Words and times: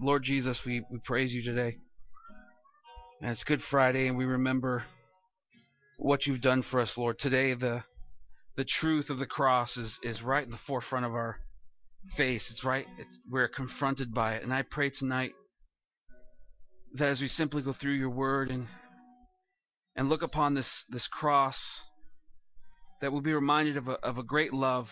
Lord 0.00 0.22
Jesus, 0.22 0.64
we, 0.64 0.84
we 0.90 0.98
praise 0.98 1.34
you 1.34 1.42
today. 1.42 1.78
And 3.22 3.30
it's 3.30 3.44
Good 3.44 3.62
Friday, 3.62 4.08
and 4.08 4.18
we 4.18 4.26
remember 4.26 4.84
what 5.96 6.26
you've 6.26 6.42
done 6.42 6.60
for 6.60 6.80
us, 6.80 6.98
Lord. 6.98 7.18
Today, 7.18 7.54
the 7.54 7.82
the 8.56 8.64
truth 8.64 9.10
of 9.10 9.18
the 9.18 9.26
cross 9.26 9.76
is, 9.76 9.98
is 10.02 10.22
right 10.22 10.44
in 10.44 10.50
the 10.50 10.56
forefront 10.56 11.04
of 11.04 11.12
our 11.12 11.36
face. 12.16 12.50
It's 12.50 12.64
right. 12.64 12.86
It's, 12.98 13.18
we're 13.30 13.48
confronted 13.48 14.14
by 14.14 14.34
it. 14.34 14.42
And 14.42 14.52
I 14.52 14.62
pray 14.62 14.88
tonight 14.88 15.32
that 16.94 17.08
as 17.08 17.20
we 17.20 17.28
simply 17.28 17.60
go 17.60 17.74
through 17.74 17.92
your 17.92 18.10
word 18.10 18.50
and 18.50 18.66
and 19.94 20.08
look 20.08 20.22
upon 20.22 20.54
this 20.54 20.84
this 20.90 21.06
cross, 21.06 21.82
that 23.00 23.12
we'll 23.12 23.22
be 23.22 23.34
reminded 23.34 23.76
of 23.78 23.88
a, 23.88 23.92
of 24.02 24.18
a 24.18 24.22
great 24.22 24.52
love. 24.52 24.90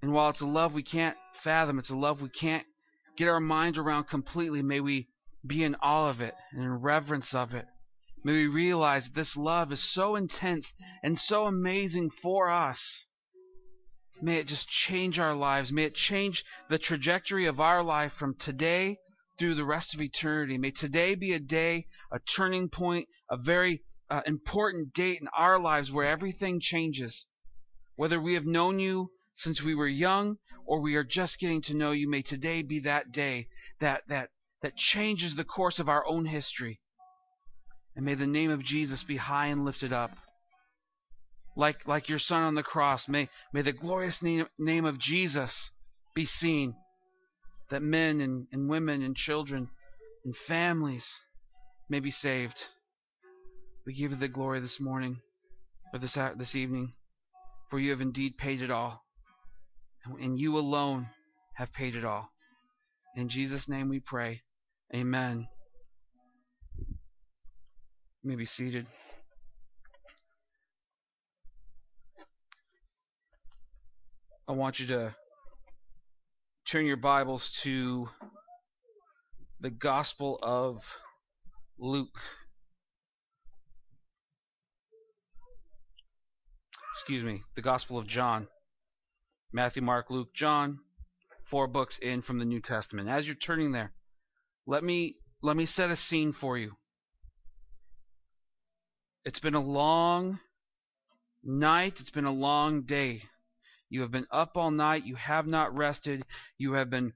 And 0.00 0.12
while 0.12 0.30
it's 0.30 0.40
a 0.40 0.46
love 0.46 0.74
we 0.74 0.82
can't 0.82 1.16
fathom, 1.34 1.78
it's 1.78 1.90
a 1.90 1.96
love 1.96 2.20
we 2.20 2.28
can't 2.28 2.66
get 3.16 3.28
our 3.28 3.40
mind 3.40 3.78
around 3.78 4.04
completely. 4.04 4.62
May 4.62 4.80
we 4.80 5.08
be 5.46 5.64
in 5.64 5.74
awe 5.76 6.08
of 6.08 6.20
it 6.20 6.34
and 6.52 6.62
in 6.62 6.70
reverence 6.70 7.34
of 7.34 7.54
it. 7.54 7.66
May 8.24 8.32
we 8.32 8.46
realize 8.46 9.06
that 9.06 9.14
this 9.14 9.36
love 9.36 9.72
is 9.72 9.82
so 9.82 10.14
intense 10.14 10.74
and 11.02 11.18
so 11.18 11.46
amazing 11.46 12.10
for 12.10 12.48
us. 12.48 13.08
May 14.20 14.36
it 14.36 14.46
just 14.46 14.68
change 14.68 15.18
our 15.18 15.34
lives. 15.34 15.72
May 15.72 15.84
it 15.84 15.96
change 15.96 16.44
the 16.68 16.78
trajectory 16.78 17.46
of 17.46 17.58
our 17.58 17.82
life 17.82 18.12
from 18.12 18.36
today 18.36 18.98
through 19.38 19.56
the 19.56 19.64
rest 19.64 19.94
of 19.94 20.00
eternity. 20.00 20.56
May 20.56 20.70
today 20.70 21.16
be 21.16 21.32
a 21.32 21.40
day, 21.40 21.88
a 22.12 22.20
turning 22.20 22.68
point, 22.68 23.08
a 23.28 23.36
very 23.36 23.82
uh, 24.08 24.22
important 24.26 24.92
date 24.92 25.20
in 25.20 25.26
our 25.36 25.58
lives 25.58 25.90
where 25.90 26.06
everything 26.06 26.60
changes. 26.60 27.26
Whether 27.96 28.20
we 28.20 28.34
have 28.34 28.46
known 28.46 28.78
you 28.78 29.10
since 29.34 29.62
we 29.62 29.74
were 29.74 29.86
young 29.88 30.38
or 30.66 30.80
we 30.80 30.96
are 30.96 31.04
just 31.04 31.38
getting 31.38 31.62
to 31.62 31.74
know 31.74 31.92
you, 31.92 32.08
may 32.08 32.22
today 32.22 32.62
be 32.62 32.80
that 32.80 33.12
day 33.12 33.48
that 33.80 34.02
that 34.08 34.30
that 34.62 34.76
changes 34.76 35.34
the 35.34 35.44
course 35.44 35.78
of 35.78 35.88
our 35.88 36.06
own 36.06 36.24
history. 36.24 36.80
And 37.94 38.04
may 38.04 38.14
the 38.14 38.26
name 38.26 38.50
of 38.50 38.62
Jesus 38.62 39.02
be 39.02 39.16
high 39.16 39.48
and 39.48 39.64
lifted 39.64 39.92
up. 39.92 40.12
Like, 41.56 41.86
like 41.86 42.08
your 42.08 42.18
son 42.18 42.42
on 42.42 42.54
the 42.54 42.62
cross, 42.62 43.08
may, 43.08 43.28
may 43.52 43.60
the 43.60 43.72
glorious 43.72 44.22
name, 44.22 44.46
name 44.58 44.86
of 44.86 44.98
Jesus 44.98 45.70
be 46.14 46.24
seen. 46.24 46.74
That 47.70 47.82
men 47.82 48.20
and, 48.20 48.46
and 48.52 48.70
women 48.70 49.02
and 49.02 49.16
children 49.16 49.68
and 50.24 50.36
families 50.36 51.06
may 51.90 52.00
be 52.00 52.10
saved. 52.10 52.64
We 53.84 53.94
give 53.94 54.12
you 54.12 54.16
the 54.16 54.28
glory 54.28 54.60
this 54.60 54.80
morning, 54.80 55.18
or 55.92 55.98
this, 55.98 56.14
this 56.36 56.54
evening, 56.54 56.94
for 57.68 57.78
you 57.78 57.90
have 57.90 58.00
indeed 58.00 58.38
paid 58.38 58.62
it 58.62 58.70
all. 58.70 59.02
And 60.04 60.38
you 60.38 60.58
alone 60.58 61.08
have 61.54 61.72
paid 61.72 61.94
it 61.94 62.04
all. 62.04 62.30
In 63.16 63.28
Jesus' 63.28 63.68
name 63.68 63.88
we 63.88 64.00
pray. 64.00 64.42
Amen. 64.94 65.46
You 68.22 68.30
may 68.30 68.36
be 68.36 68.44
seated. 68.44 68.86
I 74.48 74.52
want 74.52 74.80
you 74.80 74.86
to 74.88 75.14
turn 76.66 76.84
your 76.84 76.96
Bibles 76.96 77.50
to 77.62 78.08
the 79.60 79.70
Gospel 79.70 80.38
of 80.42 80.84
Luke. 81.78 82.18
Excuse 86.96 87.24
me, 87.24 87.42
the 87.54 87.62
Gospel 87.62 87.98
of 87.98 88.06
John. 88.06 88.48
Matthew, 89.54 89.82
Mark, 89.82 90.10
Luke, 90.10 90.32
John. 90.34 90.80
Four 91.44 91.66
books 91.66 91.98
in 91.98 92.22
from 92.22 92.38
the 92.38 92.46
New 92.46 92.60
Testament. 92.60 93.10
As 93.10 93.26
you're 93.26 93.34
turning 93.34 93.72
there, 93.72 93.92
let 94.66 94.82
me 94.82 95.16
let 95.42 95.56
me 95.56 95.66
set 95.66 95.90
a 95.90 95.96
scene 95.96 96.32
for 96.32 96.56
you. 96.56 96.72
It's 99.24 99.40
been 99.40 99.54
a 99.54 99.60
long 99.60 100.40
night, 101.44 102.00
it's 102.00 102.10
been 102.10 102.24
a 102.24 102.32
long 102.32 102.82
day. 102.82 103.24
You 103.90 104.00
have 104.00 104.10
been 104.10 104.26
up 104.30 104.56
all 104.56 104.70
night, 104.70 105.04
you 105.04 105.16
have 105.16 105.46
not 105.46 105.76
rested, 105.76 106.24
you 106.56 106.72
have 106.72 106.88
been 106.88 107.12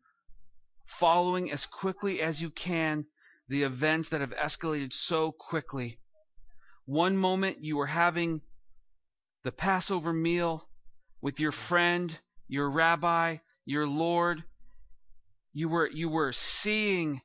following 0.84 1.50
as 1.50 1.64
quickly 1.64 2.20
as 2.20 2.42
you 2.42 2.50
can 2.50 3.06
the 3.48 3.62
events 3.62 4.10
that 4.10 4.20
have 4.20 4.34
escalated 4.34 4.92
so 4.92 5.32
quickly. 5.32 5.98
One 6.84 7.16
moment 7.16 7.64
you 7.64 7.78
were 7.78 7.86
having 7.86 8.42
the 9.44 9.52
Passover 9.52 10.12
meal 10.12 10.68
with 11.22 11.40
your 11.40 11.52
friend, 11.52 12.18
your 12.48 12.70
rabbi, 12.70 13.38
your 13.64 13.86
Lord. 13.86 14.44
You 15.52 15.68
were 15.68 15.90
you 15.90 16.08
were 16.08 16.32
seeing 16.32 17.22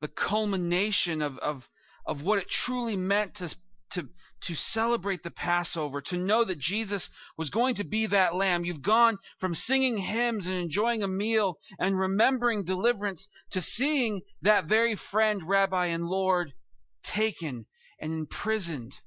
the 0.00 0.08
culmination 0.08 1.20
of, 1.20 1.38
of, 1.38 1.68
of 2.06 2.22
what 2.22 2.38
it 2.38 2.48
truly 2.48 2.96
meant 2.96 3.34
to, 3.34 3.54
to, 3.90 4.08
to 4.40 4.54
celebrate 4.54 5.22
the 5.22 5.30
Passover, 5.30 6.00
to 6.00 6.16
know 6.16 6.42
that 6.44 6.58
Jesus 6.58 7.10
was 7.36 7.50
going 7.50 7.74
to 7.74 7.84
be 7.84 8.06
that 8.06 8.34
lamb. 8.34 8.64
You've 8.64 8.80
gone 8.80 9.18
from 9.38 9.54
singing 9.54 9.98
hymns 9.98 10.46
and 10.46 10.56
enjoying 10.56 11.02
a 11.02 11.08
meal 11.08 11.58
and 11.78 11.98
remembering 11.98 12.64
deliverance 12.64 13.28
to 13.50 13.60
seeing 13.60 14.22
that 14.40 14.64
very 14.64 14.96
friend, 14.96 15.46
Rabbi, 15.46 15.86
and 15.86 16.06
Lord 16.06 16.54
taken 17.02 17.66
and 18.00 18.12
imprisoned 18.12 19.00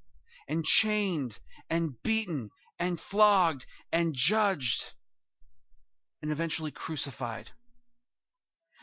and 0.47 0.63
chained 0.63 1.39
and 1.69 2.01
beaten 2.03 2.51
and 2.77 2.99
flogged 2.99 3.65
and 3.91 4.13
judged 4.13 4.93
and 6.23 6.31
eventually 6.31 6.71
crucified. 6.71 7.51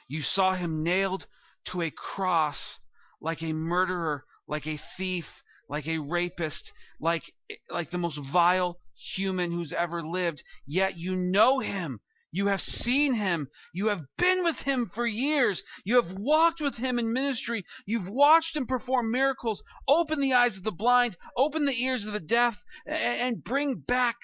You 0.07 0.21
saw 0.21 0.53
him 0.53 0.83
nailed 0.83 1.27
to 1.65 1.81
a 1.81 1.91
cross 1.91 2.79
like 3.19 3.43
a 3.43 3.55
murderer, 3.55 4.27
like 4.47 4.67
a 4.67 4.77
thief, 4.77 5.43
like 5.67 5.89
a 5.89 6.01
rapist, 6.01 6.75
like 7.01 7.33
like 7.71 7.91
the 7.91 7.97
most 7.97 8.19
vile 8.19 8.79
human 8.95 9.53
who's 9.53 9.73
ever 9.73 10.03
lived. 10.03 10.45
Yet 10.67 10.99
you 10.99 11.17
know 11.17 11.61
him. 11.61 12.01
You 12.31 12.49
have 12.49 12.61
seen 12.61 13.15
him. 13.15 13.49
You 13.73 13.87
have 13.87 14.05
been 14.19 14.45
with 14.45 14.61
him 14.61 14.87
for 14.87 15.07
years. 15.07 15.63
You 15.83 15.97
have 15.97 16.13
walked 16.13 16.61
with 16.61 16.77
him 16.77 16.99
in 16.99 17.11
ministry. 17.13 17.65
You've 17.87 18.11
watched 18.11 18.55
him 18.55 18.67
perform 18.67 19.11
miracles, 19.11 19.63
open 19.89 20.21
the 20.21 20.35
eyes 20.35 20.59
of 20.59 20.63
the 20.63 20.73
blind, 20.73 21.17
open 21.37 21.65
the 21.65 21.83
ears 21.83 22.05
of 22.05 22.13
the 22.13 22.21
deaf, 22.21 22.63
and 22.87 23.43
bring 23.43 23.77
back 23.77 24.17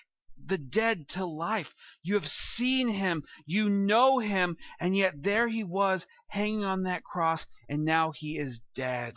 the 0.46 0.58
dead 0.58 1.08
to 1.10 1.24
life. 1.24 1.74
You 2.02 2.14
have 2.14 2.28
seen 2.28 2.88
him, 2.88 3.24
you 3.44 3.68
know 3.68 4.18
him, 4.18 4.56
and 4.80 4.96
yet 4.96 5.22
there 5.22 5.48
he 5.48 5.64
was 5.64 6.06
hanging 6.28 6.64
on 6.64 6.84
that 6.84 7.04
cross, 7.04 7.46
and 7.68 7.84
now 7.84 8.12
he 8.12 8.38
is 8.38 8.60
dead. 8.74 9.14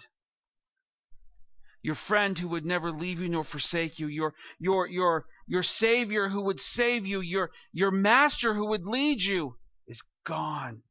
Your 1.82 1.96
friend 1.96 2.38
who 2.38 2.50
would 2.50 2.66
never 2.66 2.92
leave 2.92 3.22
you 3.22 3.30
nor 3.30 3.44
forsake 3.44 4.00
you, 4.00 4.08
your 4.08 4.34
your 4.60 4.88
your 4.88 5.26
your 5.48 5.64
savior 5.64 6.28
who 6.28 6.44
would 6.44 6.60
save 6.60 7.06
you, 7.06 7.22
your 7.22 7.52
your 7.72 7.92
master 7.92 8.54
who 8.54 8.68
would 8.68 8.86
lead 8.86 9.22
you 9.22 9.58
is 9.88 10.04
gone. 10.26 10.84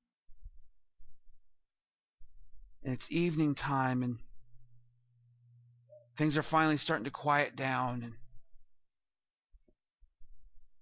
And 2.82 2.94
it's 2.94 3.10
evening 3.10 3.54
time 3.54 4.02
and 4.02 4.18
things 6.16 6.38
are 6.38 6.42
finally 6.42 6.78
starting 6.78 7.04
to 7.04 7.10
quiet 7.10 7.54
down 7.54 8.02
and 8.02 8.14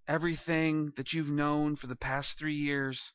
Everything 0.09 0.93
that 0.97 1.13
you've 1.13 1.29
known 1.29 1.75
for 1.75 1.89
the 1.89 1.97
past 1.97 2.39
three 2.39 2.55
years 2.55 3.13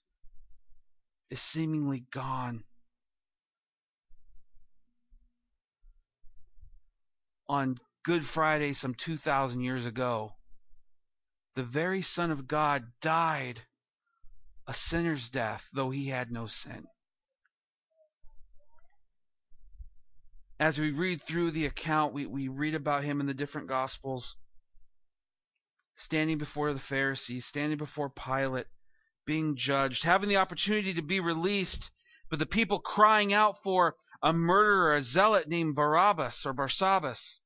is 1.29 1.41
seemingly 1.41 2.05
gone. 2.11 2.63
On 7.47 7.79
Good 8.03 8.25
Friday, 8.25 8.73
some 8.73 8.93
2,000 8.93 9.61
years 9.61 9.85
ago, 9.85 10.33
the 11.55 11.63
very 11.63 12.01
Son 12.01 12.31
of 12.31 12.47
God 12.47 12.83
died 13.01 13.61
a 14.67 14.73
sinner's 14.73 15.29
death, 15.29 15.69
though 15.73 15.91
he 15.91 16.07
had 16.07 16.31
no 16.31 16.47
sin. 16.47 16.87
As 20.59 20.77
we 20.77 20.91
read 20.91 21.23
through 21.23 21.51
the 21.51 21.65
account, 21.65 22.13
we, 22.13 22.25
we 22.25 22.47
read 22.47 22.75
about 22.75 23.03
him 23.03 23.19
in 23.19 23.27
the 23.27 23.33
different 23.33 23.67
Gospels 23.67 24.35
standing 25.95 26.37
before 26.37 26.73
the 26.73 26.79
Pharisees, 26.79 27.45
standing 27.45 27.77
before 27.77 28.09
Pilate, 28.09 28.67
being 29.25 29.55
judged, 29.55 30.03
having 30.03 30.29
the 30.29 30.37
opportunity 30.37 30.93
to 30.93 31.01
be 31.01 31.19
released, 31.19 31.91
but 32.29 32.39
the 32.39 32.45
people 32.45 32.79
crying 32.79 33.33
out 33.33 33.61
for 33.61 33.95
a 34.23 34.33
murderer, 34.33 34.95
a 34.95 35.01
zealot 35.01 35.47
named 35.47 35.75
Barabbas 35.75 36.45
or 36.45 36.53
Barsabbas. 36.53 37.39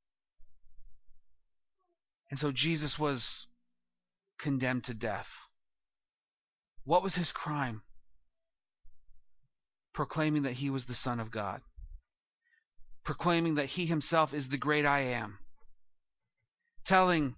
And 2.30 2.40
so 2.40 2.52
Jesus 2.52 2.98
was 2.98 3.48
condemned 4.40 4.86
to 4.86 4.94
death. 4.94 5.30
What 6.84 7.04
was 7.04 7.16
his 7.16 7.32
crime? 7.32 7.82
Proclaiming 9.94 10.44
that 10.44 10.54
he 10.54 10.70
was 10.70 10.86
the 10.86 10.94
Son 10.94 11.20
of 11.20 11.32
God. 11.32 11.62
Proclaiming 13.04 13.56
that 13.56 13.68
he 13.68 13.86
himself 13.86 14.34
is 14.34 14.50
the 14.50 14.58
great 14.58 14.86
I 14.86 15.02
am. 15.02 15.40
Telling 16.84 17.36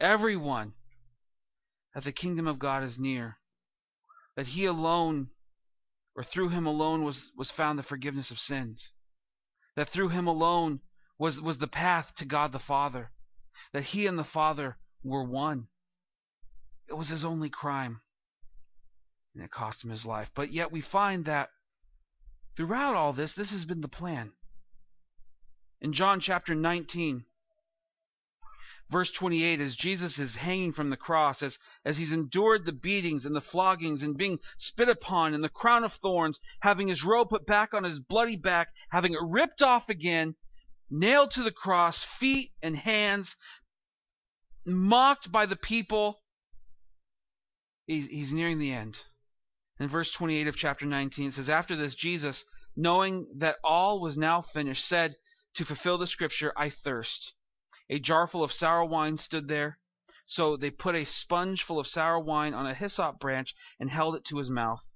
everyone 0.00 0.72
that 1.94 2.04
the 2.04 2.12
kingdom 2.12 2.46
of 2.46 2.58
God 2.58 2.82
is 2.82 2.98
near, 2.98 3.36
that 4.36 4.46
He 4.46 4.64
alone 4.64 5.30
or 6.20 6.24
through 6.24 6.48
him 6.48 6.66
alone 6.66 7.04
was, 7.04 7.30
was 7.36 7.50
found 7.50 7.78
the 7.78 7.82
forgiveness 7.82 8.30
of 8.30 8.38
sins. 8.38 8.92
That 9.76 9.88
through 9.88 10.08
him 10.08 10.26
alone 10.26 10.80
was, 11.18 11.40
was 11.40 11.58
the 11.58 11.68
path 11.68 12.14
to 12.16 12.24
God 12.24 12.52
the 12.52 12.58
Father. 12.58 13.10
That 13.72 13.84
he 13.84 14.06
and 14.06 14.18
the 14.18 14.24
Father 14.24 14.76
were 15.02 15.24
one. 15.24 15.68
It 16.88 16.94
was 16.94 17.08
his 17.08 17.24
only 17.24 17.48
crime. 17.48 18.00
And 19.34 19.44
it 19.44 19.50
cost 19.50 19.84
him 19.84 19.90
his 19.90 20.04
life. 20.04 20.30
But 20.34 20.52
yet 20.52 20.72
we 20.72 20.80
find 20.80 21.24
that 21.26 21.50
throughout 22.56 22.96
all 22.96 23.12
this, 23.12 23.34
this 23.34 23.52
has 23.52 23.64
been 23.64 23.80
the 23.80 23.88
plan. 23.88 24.32
In 25.80 25.92
John 25.92 26.20
chapter 26.20 26.54
19, 26.54 27.24
verse 28.90 29.10
28 29.12 29.60
as 29.60 29.76
jesus 29.76 30.18
is 30.18 30.34
hanging 30.34 30.72
from 30.72 30.90
the 30.90 30.96
cross 30.96 31.42
as, 31.42 31.58
as 31.84 31.96
he's 31.96 32.12
endured 32.12 32.64
the 32.64 32.72
beatings 32.72 33.24
and 33.24 33.34
the 33.34 33.40
floggings 33.40 34.02
and 34.02 34.18
being 34.18 34.38
spit 34.58 34.88
upon 34.88 35.32
and 35.32 35.44
the 35.44 35.48
crown 35.48 35.84
of 35.84 35.92
thorns 35.94 36.40
having 36.60 36.88
his 36.88 37.04
robe 37.04 37.28
put 37.30 37.46
back 37.46 37.72
on 37.72 37.84
his 37.84 38.00
bloody 38.00 38.36
back 38.36 38.68
having 38.90 39.14
it 39.14 39.20
ripped 39.22 39.62
off 39.62 39.88
again 39.88 40.34
nailed 40.90 41.30
to 41.30 41.42
the 41.42 41.52
cross 41.52 42.02
feet 42.02 42.50
and 42.62 42.76
hands 42.76 43.36
mocked 44.66 45.30
by 45.30 45.46
the 45.46 45.56
people 45.56 46.20
he's, 47.86 48.06
he's 48.06 48.32
nearing 48.32 48.58
the 48.58 48.72
end. 48.72 49.02
In 49.78 49.88
verse 49.88 50.10
28 50.12 50.48
of 50.48 50.56
chapter 50.56 50.84
19 50.84 51.28
it 51.28 51.32
says 51.32 51.48
after 51.48 51.76
this 51.76 51.94
jesus 51.94 52.44
knowing 52.76 53.26
that 53.36 53.56
all 53.64 54.00
was 54.00 54.18
now 54.18 54.42
finished 54.42 54.86
said 54.86 55.16
to 55.54 55.64
fulfill 55.64 55.96
the 55.96 56.06
scripture 56.06 56.52
i 56.56 56.68
thirst 56.68 57.32
a 57.90 57.98
jar 57.98 58.28
full 58.28 58.44
of 58.44 58.52
sour 58.52 58.84
wine 58.84 59.16
stood 59.16 59.48
there. 59.48 59.78
So 60.24 60.56
they 60.56 60.70
put 60.70 60.94
a 60.94 61.04
sponge 61.04 61.64
full 61.64 61.80
of 61.80 61.88
sour 61.88 62.20
wine 62.20 62.54
on 62.54 62.64
a 62.64 62.72
hyssop 62.72 63.18
branch 63.18 63.52
and 63.80 63.90
held 63.90 64.14
it 64.14 64.24
to 64.26 64.38
his 64.38 64.48
mouth. 64.48 64.94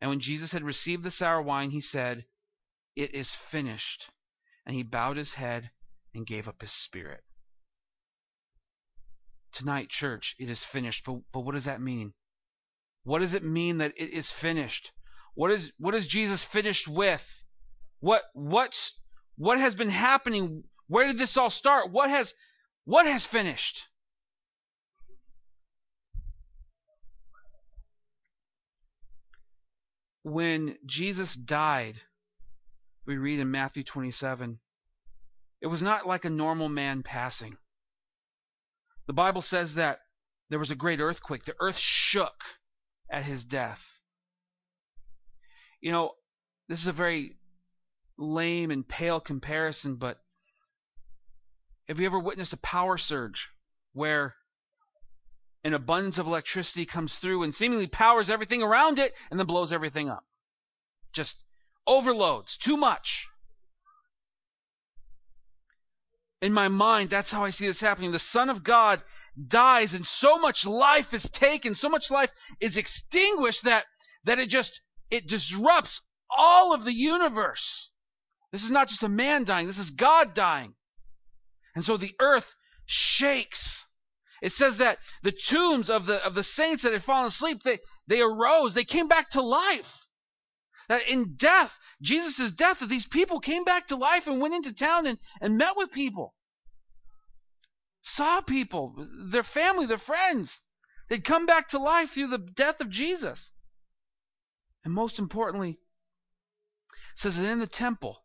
And 0.00 0.10
when 0.10 0.20
Jesus 0.20 0.52
had 0.52 0.62
received 0.62 1.02
the 1.02 1.10
sour 1.10 1.40
wine, 1.40 1.70
he 1.70 1.80
said, 1.80 2.26
It 2.94 3.14
is 3.14 3.34
finished. 3.34 4.10
And 4.66 4.76
he 4.76 4.82
bowed 4.82 5.16
his 5.16 5.34
head 5.34 5.70
and 6.14 6.26
gave 6.26 6.46
up 6.46 6.60
his 6.60 6.72
spirit. 6.72 7.24
Tonight, 9.52 9.88
church, 9.88 10.36
it 10.38 10.50
is 10.50 10.64
finished. 10.64 11.04
But, 11.06 11.20
but 11.32 11.40
what 11.40 11.54
does 11.54 11.64
that 11.64 11.80
mean? 11.80 12.12
What 13.04 13.20
does 13.20 13.32
it 13.32 13.42
mean 13.42 13.78
that 13.78 13.94
it 13.96 14.10
is 14.10 14.30
finished? 14.30 14.92
What 15.34 15.50
is 15.50 15.72
what 15.78 15.94
is 15.94 16.06
Jesus 16.06 16.44
finished 16.44 16.88
with? 16.88 17.26
What 18.00 18.24
what 18.34 18.78
what 19.36 19.58
has 19.58 19.74
been 19.74 19.90
happening 19.90 20.64
where 20.88 21.06
did 21.06 21.18
this 21.18 21.36
all 21.36 21.50
start? 21.50 21.90
What 21.90 22.10
has 22.10 22.34
what 22.84 23.06
has 23.06 23.24
finished? 23.24 23.88
When 30.22 30.78
Jesus 30.86 31.34
died, 31.34 32.00
we 33.06 33.18
read 33.18 33.40
in 33.40 33.50
Matthew 33.50 33.84
27, 33.84 34.58
it 35.60 35.66
was 35.66 35.82
not 35.82 36.06
like 36.06 36.24
a 36.24 36.30
normal 36.30 36.68
man 36.68 37.02
passing. 37.02 37.58
The 39.06 39.12
Bible 39.12 39.42
says 39.42 39.74
that 39.74 40.00
there 40.48 40.58
was 40.58 40.70
a 40.70 40.76
great 40.76 41.00
earthquake. 41.00 41.44
The 41.44 41.56
earth 41.60 41.78
shook 41.78 42.42
at 43.10 43.24
his 43.24 43.44
death. 43.44 43.82
You 45.82 45.92
know, 45.92 46.12
this 46.68 46.80
is 46.80 46.86
a 46.86 46.92
very 46.92 47.36
lame 48.16 48.70
and 48.70 48.86
pale 48.86 49.20
comparison, 49.20 49.96
but 49.96 50.23
have 51.88 52.00
you 52.00 52.06
ever 52.06 52.18
witnessed 52.18 52.52
a 52.52 52.58
power 52.58 52.96
surge 52.96 53.50
where 53.92 54.34
an 55.64 55.74
abundance 55.74 56.18
of 56.18 56.26
electricity 56.26 56.86
comes 56.86 57.14
through 57.14 57.42
and 57.42 57.54
seemingly 57.54 57.86
powers 57.86 58.30
everything 58.30 58.62
around 58.62 58.98
it 58.98 59.12
and 59.30 59.38
then 59.38 59.46
blows 59.46 59.72
everything 59.72 60.08
up? 60.08 60.24
Just 61.12 61.42
overloads, 61.86 62.56
too 62.56 62.76
much. 62.76 63.26
In 66.40 66.52
my 66.52 66.68
mind, 66.68 67.10
that's 67.10 67.30
how 67.30 67.44
I 67.44 67.50
see 67.50 67.66
this 67.66 67.80
happening. 67.80 68.12
The 68.12 68.18
Son 68.18 68.50
of 68.50 68.64
God 68.64 69.02
dies 69.48 69.94
and 69.94 70.06
so 70.06 70.38
much 70.38 70.66
life 70.66 71.14
is 71.14 71.28
taken, 71.28 71.74
so 71.74 71.88
much 71.88 72.10
life 72.10 72.30
is 72.60 72.76
extinguished 72.76 73.64
that, 73.64 73.84
that 74.24 74.38
it 74.38 74.48
just, 74.48 74.80
it 75.10 75.26
disrupts 75.26 76.02
all 76.30 76.74
of 76.74 76.84
the 76.84 76.92
universe. 76.92 77.90
This 78.52 78.64
is 78.64 78.70
not 78.70 78.88
just 78.88 79.02
a 79.02 79.08
man 79.08 79.44
dying, 79.44 79.66
this 79.66 79.78
is 79.78 79.90
God 79.90 80.34
dying. 80.34 80.74
And 81.74 81.84
so 81.84 81.96
the 81.96 82.14
earth 82.20 82.54
shakes. 82.86 83.86
It 84.42 84.52
says 84.52 84.78
that 84.78 84.98
the 85.22 85.32
tombs 85.32 85.88
of 85.88 86.06
the 86.06 86.24
of 86.24 86.34
the 86.34 86.44
saints 86.44 86.82
that 86.82 86.92
had 86.92 87.02
fallen 87.02 87.26
asleep, 87.26 87.62
they, 87.62 87.78
they 88.06 88.20
arose, 88.20 88.74
they 88.74 88.84
came 88.84 89.08
back 89.08 89.30
to 89.30 89.42
life. 89.42 90.06
That 90.88 91.08
in 91.08 91.36
death, 91.36 91.78
Jesus' 92.02 92.52
death, 92.52 92.80
that 92.80 92.88
these 92.88 93.06
people 93.06 93.40
came 93.40 93.64
back 93.64 93.88
to 93.88 93.96
life 93.96 94.26
and 94.26 94.40
went 94.40 94.54
into 94.54 94.72
town 94.72 95.06
and, 95.06 95.18
and 95.40 95.56
met 95.56 95.76
with 95.76 95.90
people. 95.90 96.34
Saw 98.02 98.42
people, 98.42 98.94
their 99.30 99.42
family, 99.42 99.86
their 99.86 99.96
friends. 99.96 100.60
They'd 101.08 101.24
come 101.24 101.46
back 101.46 101.68
to 101.68 101.78
life 101.78 102.10
through 102.10 102.28
the 102.28 102.38
death 102.38 102.80
of 102.80 102.90
Jesus. 102.90 103.50
And 104.84 104.92
most 104.92 105.18
importantly, 105.18 105.78
says 107.16 107.38
that 107.38 107.48
in 107.48 107.60
the 107.60 107.66
temple, 107.66 108.23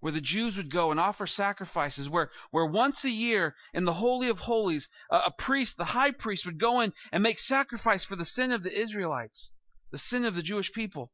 where 0.00 0.12
the 0.12 0.20
Jews 0.20 0.56
would 0.56 0.70
go 0.70 0.90
and 0.90 0.98
offer 0.98 1.26
sacrifices, 1.26 2.08
where, 2.08 2.30
where 2.50 2.64
once 2.64 3.04
a 3.04 3.10
year 3.10 3.54
in 3.74 3.84
the 3.84 3.92
Holy 3.92 4.30
of 4.30 4.38
Holies, 4.38 4.88
a, 5.10 5.16
a 5.26 5.30
priest, 5.30 5.76
the 5.76 5.84
high 5.84 6.10
priest, 6.10 6.46
would 6.46 6.58
go 6.58 6.80
in 6.80 6.94
and 7.12 7.22
make 7.22 7.38
sacrifice 7.38 8.02
for 8.02 8.16
the 8.16 8.24
sin 8.24 8.50
of 8.50 8.62
the 8.62 8.72
Israelites, 8.72 9.52
the 9.90 9.98
sin 9.98 10.24
of 10.24 10.34
the 10.34 10.42
Jewish 10.42 10.72
people. 10.72 11.12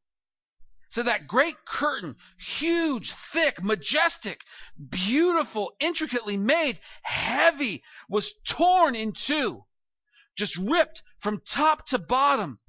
So 0.89 1.03
that 1.03 1.27
great 1.27 1.65
curtain, 1.65 2.15
huge, 2.39 3.11
thick, 3.11 3.61
majestic, 3.61 4.45
beautiful, 4.89 5.73
intricately 5.81 6.37
made, 6.37 6.79
heavy, 7.03 7.83
was 8.07 8.33
torn 8.45 8.95
in 8.95 9.11
two, 9.11 9.65
just 10.37 10.55
ripped 10.55 11.03
from 11.19 11.41
top 11.41 11.85
to 11.87 11.99
bottom. 11.99 12.59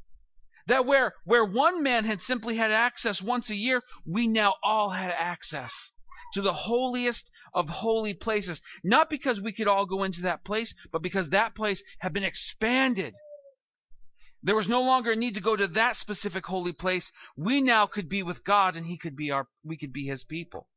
That 0.67 0.85
where, 0.85 1.15
where 1.25 1.45
one 1.45 1.81
man 1.85 2.05
had 2.05 2.21
simply 2.21 2.57
had 2.57 2.73
access 2.73 3.23
once 3.23 3.51
a 3.51 3.55
year, 3.55 3.85
we 4.05 4.27
now 4.27 4.57
all 4.65 4.91
had 4.91 5.13
access 5.13 5.93
to 6.35 6.43
the 6.43 6.53
holiest 6.53 7.31
of 7.55 7.69
holy 7.69 8.15
places. 8.15 8.63
Not 8.85 9.11
because 9.11 9.41
we 9.41 9.53
could 9.53 9.69
all 9.69 9.87
go 9.87 10.05
into 10.05 10.23
that 10.23 10.45
place, 10.45 10.75
but 10.93 11.03
because 11.03 11.31
that 11.31 11.55
place 11.55 11.83
had 11.99 12.13
been 12.13 12.25
expanded. 12.25 13.15
There 14.43 14.57
was 14.57 14.69
no 14.69 14.83
longer 14.83 15.13
a 15.13 15.17
need 15.17 15.35
to 15.35 15.41
go 15.41 15.57
to 15.57 15.67
that 15.69 15.97
specific 15.97 16.47
holy 16.47 16.73
place. 16.73 17.11
We 17.37 17.61
now 17.61 17.87
could 17.87 18.09
be 18.09 18.23
with 18.23 18.45
God 18.45 18.77
and 18.77 18.87
he 18.87 18.97
could 18.97 19.17
be 19.17 19.31
our 19.31 19.49
we 19.65 19.77
could 19.77 19.93
be 19.93 20.05
his 20.05 20.25
people. 20.25 20.69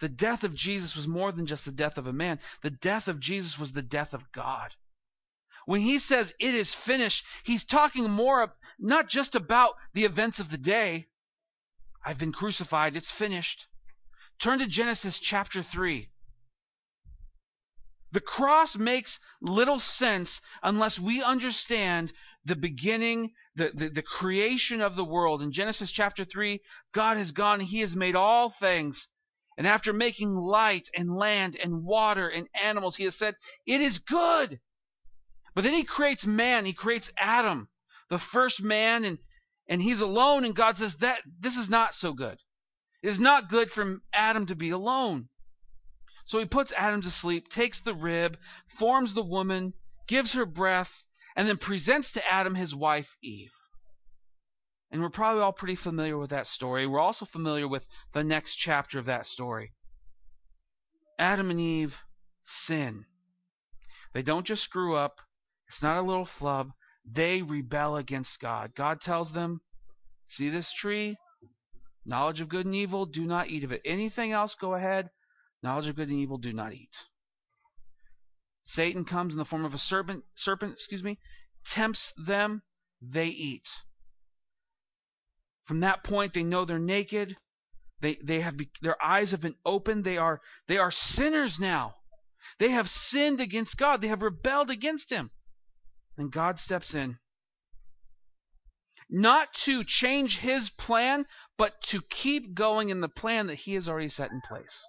The 0.00 0.08
death 0.08 0.44
of 0.44 0.54
Jesus 0.54 0.96
was 0.96 1.06
more 1.06 1.32
than 1.32 1.46
just 1.46 1.64
the 1.64 1.72
death 1.72 1.98
of 1.98 2.06
a 2.06 2.12
man. 2.12 2.40
The 2.62 2.70
death 2.70 3.08
of 3.08 3.20
Jesus 3.20 3.58
was 3.58 3.72
the 3.72 3.82
death 3.82 4.14
of 4.14 4.32
God. 4.32 4.74
When 5.66 5.82
he 5.82 5.98
says 5.98 6.34
it 6.38 6.54
is 6.54 6.74
finished, 6.74 7.24
he's 7.44 7.64
talking 7.64 8.10
more 8.10 8.54
not 8.78 9.08
just 9.08 9.34
about 9.34 9.76
the 9.92 10.04
events 10.04 10.40
of 10.40 10.50
the 10.50 10.58
day. 10.58 11.08
I've 12.04 12.18
been 12.18 12.32
crucified, 12.32 12.96
it's 12.96 13.10
finished. 13.10 13.66
Turn 14.40 14.58
to 14.60 14.66
Genesis 14.66 15.18
chapter 15.18 15.62
3. 15.62 16.08
The 18.12 18.22
cross 18.22 18.74
makes 18.74 19.20
little 19.42 19.78
sense 19.78 20.40
unless 20.62 20.98
we 20.98 21.22
understand 21.22 22.12
the 22.46 22.56
beginning, 22.56 23.34
the, 23.54 23.70
the, 23.74 23.90
the, 23.90 24.02
creation 24.02 24.80
of 24.80 24.96
the 24.96 25.04
world. 25.04 25.42
In 25.42 25.52
Genesis 25.52 25.90
chapter 25.90 26.24
3, 26.24 26.60
God 26.92 27.18
has 27.18 27.32
gone, 27.32 27.60
He 27.60 27.80
has 27.80 27.94
made 27.94 28.16
all 28.16 28.48
things. 28.48 29.08
And 29.58 29.66
after 29.66 29.92
making 29.92 30.34
light 30.34 30.88
and 30.96 31.14
land 31.14 31.56
and 31.62 31.84
water 31.84 32.26
and 32.26 32.48
animals, 32.54 32.96
He 32.96 33.04
has 33.04 33.16
said, 33.16 33.36
It 33.66 33.82
is 33.82 33.98
good. 33.98 34.58
But 35.54 35.64
then 35.64 35.74
He 35.74 35.84
creates 35.84 36.24
man, 36.24 36.64
He 36.64 36.72
creates 36.72 37.12
Adam, 37.18 37.68
the 38.08 38.18
first 38.18 38.62
man, 38.62 39.04
and, 39.04 39.18
and 39.68 39.82
he's 39.82 40.00
alone, 40.00 40.46
and 40.46 40.56
God 40.56 40.78
says, 40.78 40.96
that 40.96 41.20
This 41.38 41.58
is 41.58 41.68
not 41.68 41.94
so 41.94 42.14
good. 42.14 42.38
It 43.02 43.08
is 43.08 43.20
not 43.20 43.48
good 43.48 43.70
for 43.70 44.00
Adam 44.12 44.46
to 44.46 44.54
be 44.54 44.70
alone. 44.70 45.28
So 46.26 46.38
he 46.38 46.44
puts 46.44 46.72
Adam 46.72 47.00
to 47.02 47.10
sleep, 47.10 47.48
takes 47.48 47.80
the 47.80 47.94
rib, 47.94 48.38
forms 48.68 49.14
the 49.14 49.22
woman, 49.22 49.74
gives 50.06 50.32
her 50.34 50.46
breath, 50.46 51.04
and 51.34 51.48
then 51.48 51.56
presents 51.56 52.12
to 52.12 52.32
Adam 52.32 52.54
his 52.54 52.74
wife 52.74 53.16
Eve. 53.22 53.52
And 54.90 55.00
we're 55.00 55.10
probably 55.10 55.42
all 55.42 55.52
pretty 55.52 55.76
familiar 55.76 56.18
with 56.18 56.30
that 56.30 56.46
story. 56.46 56.86
We're 56.86 56.98
also 57.00 57.24
familiar 57.24 57.66
with 57.66 57.86
the 58.12 58.24
next 58.24 58.56
chapter 58.56 58.98
of 58.98 59.06
that 59.06 59.26
story. 59.26 59.72
Adam 61.18 61.50
and 61.50 61.60
Eve 61.60 61.98
sin. 62.44 63.06
They 64.12 64.22
don't 64.22 64.46
just 64.46 64.64
screw 64.64 64.96
up, 64.96 65.20
it's 65.68 65.82
not 65.82 65.98
a 65.98 66.02
little 66.02 66.26
flub. 66.26 66.72
They 67.04 67.42
rebel 67.42 67.96
against 67.96 68.40
God. 68.40 68.74
God 68.74 69.00
tells 69.00 69.32
them, 69.32 69.60
See 70.26 70.48
this 70.48 70.72
tree? 70.72 71.16
Knowledge 72.04 72.40
of 72.40 72.48
good 72.48 72.66
and 72.66 72.74
evil, 72.74 73.06
do 73.06 73.24
not 73.24 73.48
eat 73.48 73.64
of 73.64 73.72
it. 73.72 73.82
Anything 73.84 74.32
else, 74.32 74.54
go 74.54 74.74
ahead. 74.74 75.10
Knowledge 75.62 75.88
of 75.88 75.96
good 75.96 76.08
and 76.08 76.18
evil, 76.18 76.38
do 76.38 76.52
not 76.52 76.72
eat. 76.72 76.96
Satan 78.64 79.04
comes 79.04 79.34
in 79.34 79.38
the 79.38 79.44
form 79.44 79.64
of 79.64 79.74
a 79.74 79.78
serpent, 79.78 80.24
serpent, 80.34 80.72
excuse 80.72 81.02
me, 81.02 81.18
tempts 81.64 82.12
them, 82.16 82.62
they 83.00 83.28
eat. 83.28 83.68
From 85.64 85.80
that 85.80 86.02
point, 86.02 86.34
they 86.34 86.42
know 86.42 86.64
they're 86.64 86.80
naked. 86.80 87.36
They, 88.00 88.18
they 88.24 88.40
have 88.40 88.58
their 88.82 89.00
eyes 89.00 89.30
have 89.30 89.40
been 89.40 89.56
opened. 89.64 90.02
They 90.02 90.18
are, 90.18 90.40
they 90.66 90.78
are 90.78 90.90
sinners 90.90 91.60
now. 91.60 91.94
They 92.58 92.70
have 92.70 92.90
sinned 92.90 93.40
against 93.40 93.76
God. 93.76 94.00
They 94.00 94.08
have 94.08 94.22
rebelled 94.22 94.70
against 94.70 95.10
Him. 95.10 95.30
And 96.16 96.32
God 96.32 96.58
steps 96.58 96.92
in. 96.92 97.19
Not 99.10 99.52
to 99.64 99.84
change 99.84 100.38
His 100.38 100.70
plan, 100.70 101.26
but 101.58 101.82
to 101.84 102.00
keep 102.00 102.54
going 102.54 102.90
in 102.90 103.00
the 103.00 103.08
plan 103.08 103.48
that 103.48 103.56
He 103.56 103.74
has 103.74 103.88
already 103.88 104.08
set 104.08 104.30
in 104.30 104.40
place. 104.40 104.86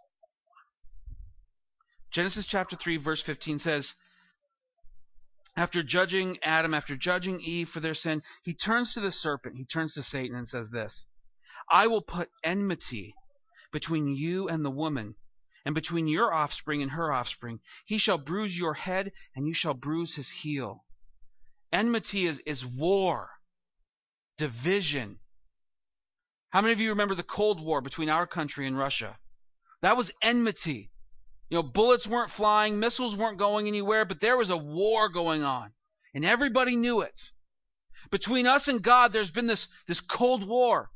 Genesis 2.11 2.45
chapter 2.45 2.75
3, 2.75 2.97
verse 2.97 3.21
15 3.21 3.59
says, 3.59 3.95
after 5.55 5.83
judging 5.83 6.39
Adam, 6.43 6.73
after 6.73 6.95
judging 6.95 7.41
Eve 7.41 7.67
for 7.67 7.81
their 7.81 7.93
sin, 7.93 8.23
he 8.41 8.53
turns 8.53 8.93
to 8.93 9.01
the 9.01 9.11
serpent, 9.11 9.57
he 9.57 9.65
turns 9.65 9.93
to 9.95 10.03
Satan 10.03 10.35
and 10.35 10.47
says 10.47 10.69
this 10.69 11.07
I 11.69 11.87
will 11.87 12.01
put 12.01 12.29
enmity 12.43 13.13
between 13.71 14.07
you 14.07 14.47
and 14.47 14.63
the 14.63 14.71
woman, 14.71 15.15
and 15.65 15.75
between 15.75 16.07
your 16.07 16.33
offspring 16.33 16.81
and 16.81 16.91
her 16.91 17.11
offspring. 17.11 17.59
He 17.85 17.97
shall 17.97 18.17
bruise 18.17 18.57
your 18.57 18.75
head, 18.75 19.11
and 19.35 19.45
you 19.45 19.53
shall 19.53 19.73
bruise 19.73 20.15
his 20.15 20.29
heel. 20.29 20.85
Enmity 21.71 22.27
is, 22.27 22.39
is 22.45 22.65
war, 22.65 23.31
division. 24.41 25.19
How 26.49 26.61
many 26.61 26.73
of 26.73 26.79
you 26.79 26.89
remember 26.89 27.13
the 27.13 27.21
Cold 27.21 27.63
War 27.63 27.79
between 27.79 28.09
our 28.09 28.25
country 28.25 28.65
and 28.65 28.75
Russia? 28.75 29.15
That 29.83 29.95
was 29.95 30.11
enmity. 30.23 30.89
You 31.49 31.57
know, 31.57 31.63
bullets 31.63 32.07
weren't 32.07 32.31
flying, 32.31 32.79
missiles 32.79 33.15
weren't 33.15 33.37
going 33.37 33.67
anywhere, 33.67 34.03
but 34.03 34.19
there 34.19 34.37
was 34.37 34.49
a 34.49 34.57
war 34.57 35.09
going 35.09 35.43
on. 35.43 35.71
And 36.15 36.25
everybody 36.25 36.75
knew 36.75 37.01
it. 37.01 37.21
Between 38.09 38.47
us 38.47 38.67
and 38.67 38.81
God, 38.81 39.13
there's 39.13 39.29
been 39.29 39.45
this, 39.45 39.67
this 39.87 40.01
Cold 40.01 40.47
War. 40.47 40.89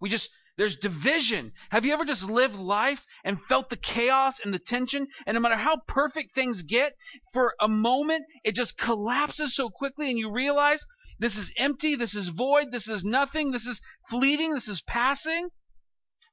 We 0.00 0.08
just, 0.08 0.28
there's 0.56 0.76
division. 0.76 1.52
Have 1.70 1.84
you 1.84 1.92
ever 1.92 2.04
just 2.04 2.28
lived 2.28 2.56
life 2.56 3.04
and 3.24 3.40
felt 3.42 3.70
the 3.70 3.76
chaos 3.76 4.40
and 4.40 4.52
the 4.52 4.58
tension? 4.58 5.06
And 5.26 5.34
no 5.34 5.40
matter 5.40 5.56
how 5.56 5.78
perfect 5.86 6.34
things 6.34 6.62
get, 6.62 6.94
for 7.32 7.54
a 7.60 7.68
moment, 7.68 8.24
it 8.44 8.54
just 8.54 8.76
collapses 8.76 9.54
so 9.54 9.70
quickly 9.70 10.10
and 10.10 10.18
you 10.18 10.30
realize 10.30 10.84
this 11.18 11.36
is 11.36 11.52
empty, 11.56 11.94
this 11.94 12.14
is 12.14 12.28
void, 12.28 12.72
this 12.72 12.88
is 12.88 13.04
nothing, 13.04 13.50
this 13.50 13.66
is 13.66 13.80
fleeting, 14.08 14.54
this 14.54 14.68
is 14.68 14.82
passing. 14.82 15.48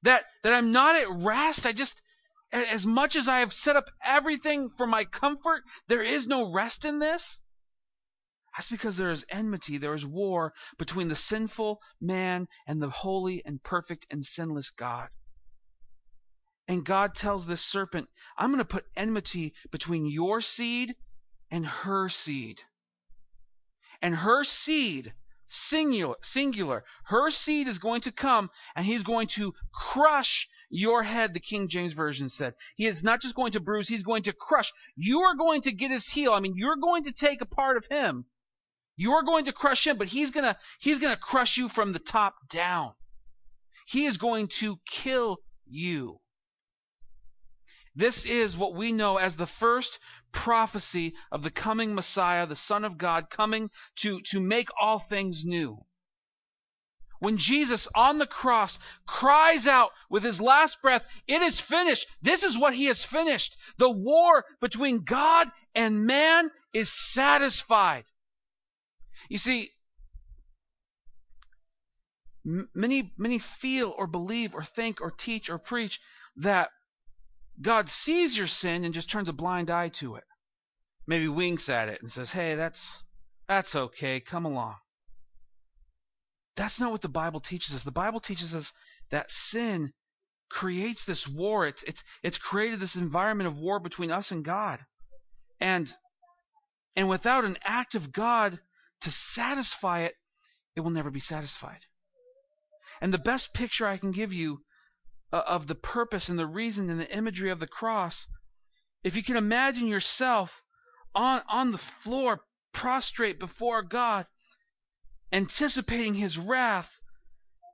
That, 0.04 0.26
that 0.44 0.54
I'm 0.54 0.72
not 0.72 0.96
at 0.96 1.10
rest. 1.10 1.66
I 1.66 1.72
just, 1.72 2.02
as 2.52 2.86
much 2.86 3.16
as 3.16 3.28
I 3.28 3.40
have 3.40 3.52
set 3.52 3.76
up 3.76 3.86
everything 4.04 4.70
for 4.78 4.88
my 4.88 5.06
comfort, 5.06 5.64
there 5.88 6.04
is 6.04 6.28
no 6.28 6.52
rest 6.52 6.86
in 6.86 7.00
this? 7.00 7.42
That's 8.58 8.72
because 8.72 8.98
there 8.98 9.12
is 9.12 9.24
enmity, 9.30 9.78
there 9.78 9.94
is 9.94 10.04
war 10.04 10.52
between 10.80 11.10
the 11.10 11.16
sinful 11.16 11.80
man 12.02 12.48
and 12.66 12.82
the 12.82 12.90
holy 12.90 13.46
and 13.46 13.62
perfect 13.62 14.08
and 14.10 14.26
sinless 14.26 14.72
God. 14.72 15.10
And 16.68 16.84
God 16.84 17.14
tells 17.14 17.46
this 17.46 17.64
serpent, 17.64 18.10
I'm 18.36 18.50
going 18.50 18.58
to 18.58 18.66
put 18.66 18.88
enmity 18.96 19.54
between 19.70 20.08
your 20.08 20.42
seed 20.42 20.96
and 21.52 21.68
her 21.68 22.10
seed. 22.10 22.60
And 24.02 24.16
her 24.16 24.44
seed, 24.44 25.14
singular, 25.48 26.16
singular, 26.24 26.84
her 27.06 27.30
seed 27.30 27.68
is 27.68 27.78
going 27.78 28.02
to 28.02 28.12
come 28.12 28.50
and 28.76 28.88
he's 28.88 29.04
going 29.04 29.28
to 29.28 29.54
crush 29.72 30.50
your 30.72 31.04
head, 31.04 31.36
the 31.36 31.40
King 31.40 31.70
James 31.70 31.94
Version 31.94 32.28
said. 32.28 32.56
He 32.76 32.88
is 32.88 33.04
not 33.04 33.22
just 33.22 33.36
going 33.36 33.52
to 33.52 33.60
bruise, 33.60 33.88
he's 33.88 34.02
going 34.02 34.24
to 34.24 34.34
crush. 34.34 34.74
You 34.96 35.22
are 35.22 35.36
going 35.36 35.62
to 35.62 35.72
get 35.72 35.92
his 35.92 36.08
heel. 36.08 36.34
I 36.34 36.40
mean, 36.40 36.56
you're 36.58 36.76
going 36.76 37.04
to 37.04 37.14
take 37.14 37.42
a 37.42 37.46
part 37.46 37.78
of 37.78 37.86
him. 37.86 38.26
You're 38.98 39.24
going 39.24 39.46
to 39.46 39.54
crush 39.54 39.88
him, 39.88 39.98
but 39.98 40.10
he's 40.10 40.32
gonna 40.32 40.58
he's 40.80 41.00
gonna 41.00 41.16
crush 41.16 41.56
you 41.56 41.70
from 41.70 41.94
the 41.94 42.00
top 42.00 42.36
down. 42.50 42.94
He 43.86 44.06
is 44.06 44.18
going 44.18 44.50
to 44.60 44.80
kill 44.86 45.38
you. 45.66 46.20
This 47.96 48.26
is 48.26 48.58
what 48.58 48.76
we 48.76 48.92
know 48.92 49.18
as 49.18 49.36
the 49.36 49.48
first 49.48 50.00
prophecy 50.32 51.16
of 51.32 51.42
the 51.42 51.52
coming 51.52 51.96
Messiah, 51.96 52.46
the 52.46 52.56
Son 52.56 52.84
of 52.84 52.98
God, 52.98 53.30
coming 53.30 53.70
to, 53.98 54.20
to 54.32 54.40
make 54.40 54.70
all 54.80 55.00
things 55.00 55.44
new 55.46 55.86
when 57.20 57.38
Jesus 57.38 57.88
on 57.96 58.18
the 58.18 58.28
cross 58.28 58.78
cries 59.08 59.66
out 59.66 59.92
with 60.10 60.24
his 60.24 60.40
last 60.40 60.82
breath, 60.82 61.04
It 61.28 61.42
is 61.42 61.60
finished. 61.60 62.08
This 62.22 62.44
is 62.44 62.58
what 62.58 62.76
he 62.76 62.86
has 62.86 63.04
finished. 63.04 63.58
The 63.78 63.90
war 63.90 64.46
between 64.62 65.04
God 65.04 65.50
and 65.74 66.06
man 66.06 66.52
is 66.74 66.92
satisfied. 66.94 68.06
You 69.30 69.38
see, 69.38 69.72
many, 72.44 73.14
many 73.18 73.40
feel 73.40 73.94
or 73.98 74.08
believe 74.08 74.54
or 74.54 74.64
think 74.64 75.02
or 75.02 75.12
teach 75.12 75.50
or 75.50 75.58
preach 75.58 76.00
that 76.38 76.70
God 77.62 77.90
sees 77.90 78.38
your 78.38 78.48
sin 78.48 78.86
and 78.86 78.94
just 78.94 79.10
turns 79.10 79.30
a 79.30 79.34
blind 79.34 79.70
eye 79.70 79.90
to 79.90 80.16
it. 80.16 80.24
Maybe 81.08 81.28
winks 81.28 81.70
at 81.70 81.90
it 81.90 82.02
and 82.02 82.12
says, 82.12 82.32
Hey, 82.32 82.56
that's, 82.56 82.98
that's 83.48 83.76
okay. 83.76 84.20
Come 84.20 84.46
along. 84.46 84.76
That's 86.56 86.80
not 86.80 86.92
what 86.92 87.02
the 87.02 87.08
Bible 87.08 87.40
teaches 87.40 87.76
us. 87.76 87.84
The 87.84 87.92
Bible 87.92 88.20
teaches 88.20 88.56
us 88.56 88.74
that 89.12 89.32
sin 89.32 89.94
creates 90.50 91.06
this 91.06 91.28
war. 91.28 91.68
It's 91.68 91.84
it's 91.84 92.04
it's 92.24 92.38
created 92.38 92.80
this 92.80 92.96
environment 92.96 93.48
of 93.48 93.58
war 93.58 93.80
between 93.80 94.12
us 94.12 94.32
and 94.32 94.44
God. 94.44 94.80
And 95.60 95.94
and 96.96 97.08
without 97.08 97.46
an 97.46 97.58
act 97.64 97.96
of 97.96 98.12
God 98.12 98.60
to 99.02 99.12
satisfy 99.12 100.02
it, 100.02 100.16
it 100.76 100.82
will 100.82 100.92
never 100.92 101.12
be 101.12 101.20
satisfied. 101.20 101.82
And 103.02 103.14
the 103.14 103.20
best 103.20 103.54
picture 103.54 103.86
I 103.86 103.98
can 103.98 104.12
give 104.12 104.34
you 104.34 104.64
uh, 105.32 105.44
of 105.46 105.68
the 105.68 105.76
purpose 105.76 106.30
and 106.30 106.40
the 106.40 106.48
reason 106.48 106.90
and 106.90 107.00
the 107.00 107.16
imagery 107.16 107.52
of 107.52 107.60
the 107.60 107.68
cross, 107.68 108.28
if 109.04 109.16
you 109.16 109.24
can 109.24 109.38
imagine 109.38 109.88
yourself 109.88 110.62
on 111.14 111.42
on 111.48 111.72
the 111.72 111.78
floor 111.78 112.42
prostrate 112.74 113.40
before 113.40 113.82
God 113.82 114.28
anticipating 115.32 116.16
his 116.16 116.38
wrath 116.38 117.00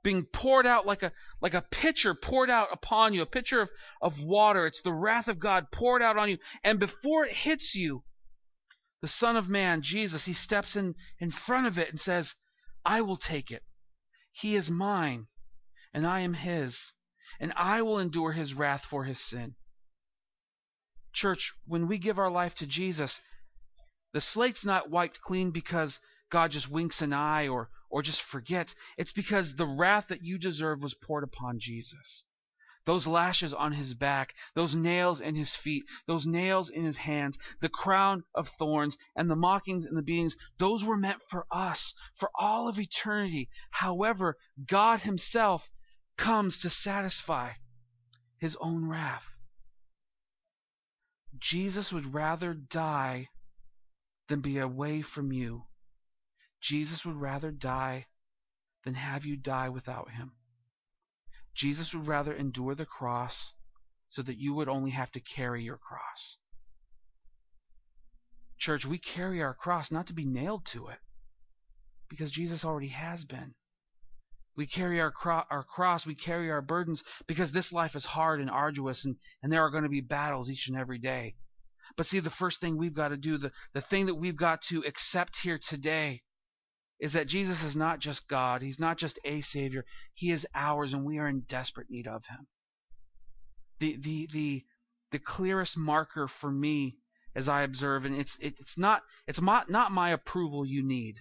being 0.02 0.24
poured 0.26 0.66
out 0.66 0.86
like 0.86 1.02
a 1.02 1.12
like 1.40 1.54
a 1.54 1.62
pitcher 1.62 2.14
poured 2.14 2.50
out 2.50 2.68
upon 2.72 3.14
you, 3.14 3.22
a 3.22 3.26
pitcher 3.26 3.62
of, 3.62 3.70
of 4.00 4.22
water. 4.22 4.66
It's 4.66 4.82
the 4.82 4.92
wrath 4.92 5.28
of 5.28 5.38
God 5.40 5.72
poured 5.72 6.02
out 6.02 6.16
on 6.16 6.28
you. 6.28 6.38
And 6.62 6.78
before 6.78 7.24
it 7.24 7.32
hits 7.32 7.74
you, 7.74 8.04
the 9.04 9.08
Son 9.08 9.36
of 9.36 9.50
Man, 9.50 9.82
Jesus, 9.82 10.24
he 10.24 10.32
steps 10.32 10.76
in 10.76 10.94
in 11.18 11.30
front 11.30 11.66
of 11.66 11.76
it 11.76 11.90
and 11.90 12.00
says, 12.00 12.34
I 12.86 13.02
will 13.02 13.18
take 13.18 13.50
it. 13.50 13.62
He 14.32 14.56
is 14.56 14.70
mine, 14.70 15.26
and 15.92 16.06
I 16.06 16.20
am 16.20 16.32
his, 16.32 16.94
and 17.38 17.52
I 17.54 17.82
will 17.82 17.98
endure 17.98 18.32
his 18.32 18.54
wrath 18.54 18.86
for 18.86 19.04
his 19.04 19.20
sin. 19.20 19.56
Church, 21.12 21.52
when 21.66 21.86
we 21.86 21.98
give 21.98 22.18
our 22.18 22.30
life 22.30 22.54
to 22.54 22.66
Jesus, 22.66 23.20
the 24.14 24.22
slate's 24.22 24.64
not 24.64 24.88
wiped 24.88 25.20
clean 25.20 25.50
because 25.50 26.00
God 26.30 26.52
just 26.52 26.70
winks 26.70 27.02
an 27.02 27.12
eye 27.12 27.46
or, 27.46 27.68
or 27.90 28.02
just 28.02 28.22
forgets. 28.22 28.74
It's 28.96 29.12
because 29.12 29.54
the 29.54 29.66
wrath 29.66 30.08
that 30.08 30.24
you 30.24 30.38
deserve 30.38 30.80
was 30.80 30.94
poured 30.94 31.24
upon 31.24 31.58
Jesus. 31.58 32.24
Those 32.86 33.06
lashes 33.06 33.54
on 33.54 33.72
his 33.72 33.94
back, 33.94 34.34
those 34.54 34.74
nails 34.74 35.20
in 35.20 35.34
his 35.34 35.54
feet, 35.54 35.84
those 36.06 36.26
nails 36.26 36.68
in 36.68 36.84
his 36.84 36.98
hands, 36.98 37.38
the 37.60 37.70
crown 37.70 38.24
of 38.34 38.48
thorns, 38.48 38.98
and 39.16 39.30
the 39.30 39.36
mockings 39.36 39.86
and 39.86 39.96
the 39.96 40.02
beatings, 40.02 40.36
those 40.58 40.84
were 40.84 40.96
meant 40.96 41.22
for 41.30 41.46
us, 41.50 41.94
for 42.14 42.30
all 42.34 42.68
of 42.68 42.78
eternity. 42.78 43.48
However, 43.70 44.36
God 44.66 45.00
himself 45.00 45.70
comes 46.18 46.58
to 46.58 46.68
satisfy 46.68 47.52
his 48.38 48.56
own 48.60 48.86
wrath. 48.86 49.26
Jesus 51.38 51.90
would 51.90 52.12
rather 52.12 52.52
die 52.52 53.28
than 54.28 54.40
be 54.40 54.58
away 54.58 55.00
from 55.00 55.32
you. 55.32 55.64
Jesus 56.60 57.04
would 57.04 57.16
rather 57.16 57.50
die 57.50 58.06
than 58.84 58.94
have 58.94 59.24
you 59.24 59.36
die 59.36 59.70
without 59.70 60.10
him. 60.10 60.32
Jesus 61.54 61.94
would 61.94 62.06
rather 62.06 62.34
endure 62.34 62.74
the 62.74 62.86
cross 62.86 63.52
so 64.10 64.22
that 64.22 64.38
you 64.38 64.54
would 64.54 64.68
only 64.68 64.90
have 64.90 65.10
to 65.12 65.20
carry 65.20 65.62
your 65.62 65.78
cross. 65.78 66.38
Church, 68.58 68.84
we 68.84 68.98
carry 68.98 69.42
our 69.42 69.54
cross 69.54 69.90
not 69.90 70.06
to 70.06 70.14
be 70.14 70.24
nailed 70.24 70.64
to 70.66 70.86
it, 70.88 70.98
because 72.08 72.30
Jesus 72.30 72.64
already 72.64 72.88
has 72.88 73.24
been. 73.24 73.54
We 74.56 74.66
carry 74.66 75.00
our, 75.00 75.10
cro- 75.10 75.42
our 75.50 75.64
cross, 75.64 76.06
we 76.06 76.14
carry 76.14 76.50
our 76.50 76.62
burdens, 76.62 77.02
because 77.26 77.50
this 77.50 77.72
life 77.72 77.96
is 77.96 78.04
hard 78.04 78.40
and 78.40 78.48
arduous, 78.48 79.04
and, 79.04 79.16
and 79.42 79.52
there 79.52 79.62
are 79.62 79.70
going 79.70 79.82
to 79.82 79.88
be 79.88 80.00
battles 80.00 80.48
each 80.48 80.68
and 80.68 80.78
every 80.78 80.98
day. 80.98 81.34
But 81.96 82.06
see, 82.06 82.20
the 82.20 82.30
first 82.30 82.60
thing 82.60 82.76
we've 82.76 82.94
got 82.94 83.08
to 83.08 83.16
do, 83.16 83.36
the, 83.36 83.52
the 83.72 83.80
thing 83.80 84.06
that 84.06 84.14
we've 84.14 84.36
got 84.36 84.62
to 84.62 84.84
accept 84.86 85.36
here 85.42 85.58
today, 85.58 86.22
is 87.04 87.12
that 87.12 87.26
Jesus 87.26 87.62
is 87.62 87.76
not 87.76 87.98
just 87.98 88.26
God, 88.28 88.62
He's 88.62 88.80
not 88.80 88.96
just 88.96 89.18
a 89.26 89.42
Savior, 89.42 89.84
He 90.14 90.30
is 90.30 90.46
ours, 90.54 90.94
and 90.94 91.04
we 91.04 91.18
are 91.18 91.28
in 91.28 91.40
desperate 91.40 91.90
need 91.90 92.06
of 92.06 92.24
Him. 92.24 92.46
The 93.78 93.98
the 93.98 94.28
the 94.32 94.64
the 95.10 95.18
clearest 95.18 95.76
marker 95.76 96.28
for 96.28 96.50
me 96.50 96.96
as 97.34 97.46
I 97.46 97.60
observe, 97.60 98.06
and 98.06 98.16
it's 98.16 98.38
it's 98.40 98.78
not 98.78 99.02
it's 99.26 99.42
not 99.42 99.68
not 99.68 99.92
my 99.92 100.12
approval 100.12 100.64
you 100.64 100.82
need, 100.82 101.20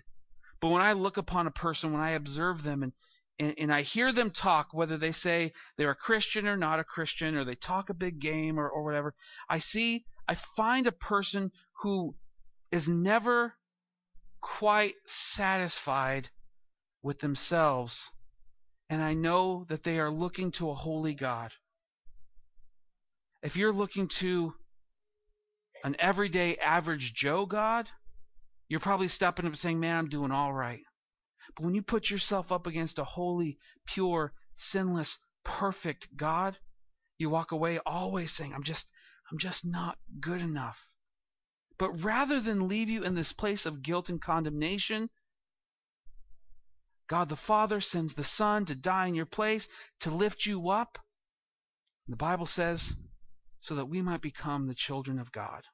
but 0.62 0.70
when 0.70 0.82
I 0.82 0.94
look 0.94 1.18
upon 1.18 1.48
a 1.48 1.52
person, 1.52 1.92
when 1.92 2.02
I 2.02 2.12
observe 2.12 2.64
them, 2.64 2.82
and 2.82 2.94
and, 3.38 3.54
and 3.58 3.74
I 3.74 3.82
hear 3.82 4.14
them 4.14 4.32
talk, 4.32 4.70
whether 4.72 4.98
they 4.98 5.12
say 5.12 5.52
they're 5.76 5.90
a 5.90 5.96
Christian 5.96 6.48
or 6.48 6.56
not 6.56 6.80
a 6.80 6.86
Christian, 6.86 7.36
or 7.36 7.44
they 7.44 7.56
talk 7.56 7.90
a 7.90 7.94
big 7.94 8.20
game 8.20 8.58
or, 8.58 8.70
or 8.70 8.86
whatever, 8.86 9.16
I 9.50 9.60
see, 9.60 10.06
I 10.30 10.36
find 10.36 10.88
a 10.88 10.94
person 10.94 11.52
who 11.82 12.16
is 12.72 12.88
never 12.88 13.56
quite 14.44 14.96
satisfied 15.08 16.30
with 17.02 17.20
themselves, 17.20 18.12
and 18.90 19.02
I 19.02 19.14
know 19.14 19.66
that 19.70 19.84
they 19.84 20.00
are 20.00 20.12
looking 20.12 20.52
to 20.54 20.70
a 20.70 20.76
holy 20.76 21.16
God. 21.16 21.52
If 23.42 23.56
you're 23.56 23.74
looking 23.74 24.10
to 24.20 24.54
an 25.84 25.96
everyday 25.98 26.58
average 26.58 27.14
Joe 27.14 27.46
God, 27.46 27.90
you're 28.68 28.80
probably 28.80 29.08
stepping 29.08 29.46
up 29.46 29.54
and 29.54 29.60
saying, 29.60 29.80
Man, 29.80 29.98
I'm 29.98 30.10
doing 30.10 30.32
all 30.32 30.54
right. 30.54 30.84
But 31.56 31.66
when 31.66 31.76
you 31.76 31.82
put 31.82 32.10
yourself 32.10 32.52
up 32.52 32.68
against 32.68 33.00
a 33.00 33.04
holy, 33.04 33.58
pure, 33.86 34.34
sinless, 34.56 35.18
perfect 35.44 36.16
God, 36.16 36.58
you 37.18 37.30
walk 37.30 37.52
away 37.52 37.80
always 37.86 38.32
saying, 38.32 38.54
I'm 38.54 38.64
just 38.64 38.92
I'm 39.32 39.38
just 39.38 39.66
not 39.66 39.98
good 40.20 40.42
enough. 40.42 40.86
But 41.84 42.02
rather 42.02 42.40
than 42.40 42.70
leave 42.70 42.88
you 42.88 43.04
in 43.04 43.14
this 43.14 43.34
place 43.34 43.66
of 43.66 43.82
guilt 43.82 44.08
and 44.08 44.22
condemnation, 44.22 45.10
God 47.10 47.28
the 47.28 47.36
Father 47.36 47.82
sends 47.82 48.14
the 48.14 48.24
Son 48.24 48.64
to 48.68 48.74
die 48.74 49.08
in 49.08 49.16
your 49.16 49.26
place, 49.26 49.68
to 50.00 50.10
lift 50.10 50.46
you 50.46 50.70
up. 50.70 50.98
The 52.08 52.16
Bible 52.16 52.46
says, 52.46 52.96
so 53.60 53.76
that 53.76 53.88
we 53.90 54.02
might 54.02 54.22
become 54.22 54.66
the 54.66 54.74
children 54.74 55.20
of 55.20 55.34
God. 55.34 55.66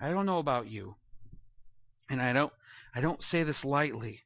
I 0.00 0.08
don't 0.08 0.24
know 0.24 0.38
about 0.38 0.68
you, 0.68 0.96
and 2.08 2.22
I 2.22 2.32
don't 2.32 2.54
I 2.94 3.02
don't 3.02 3.22
say 3.22 3.42
this 3.42 3.66
lightly. 3.66 4.24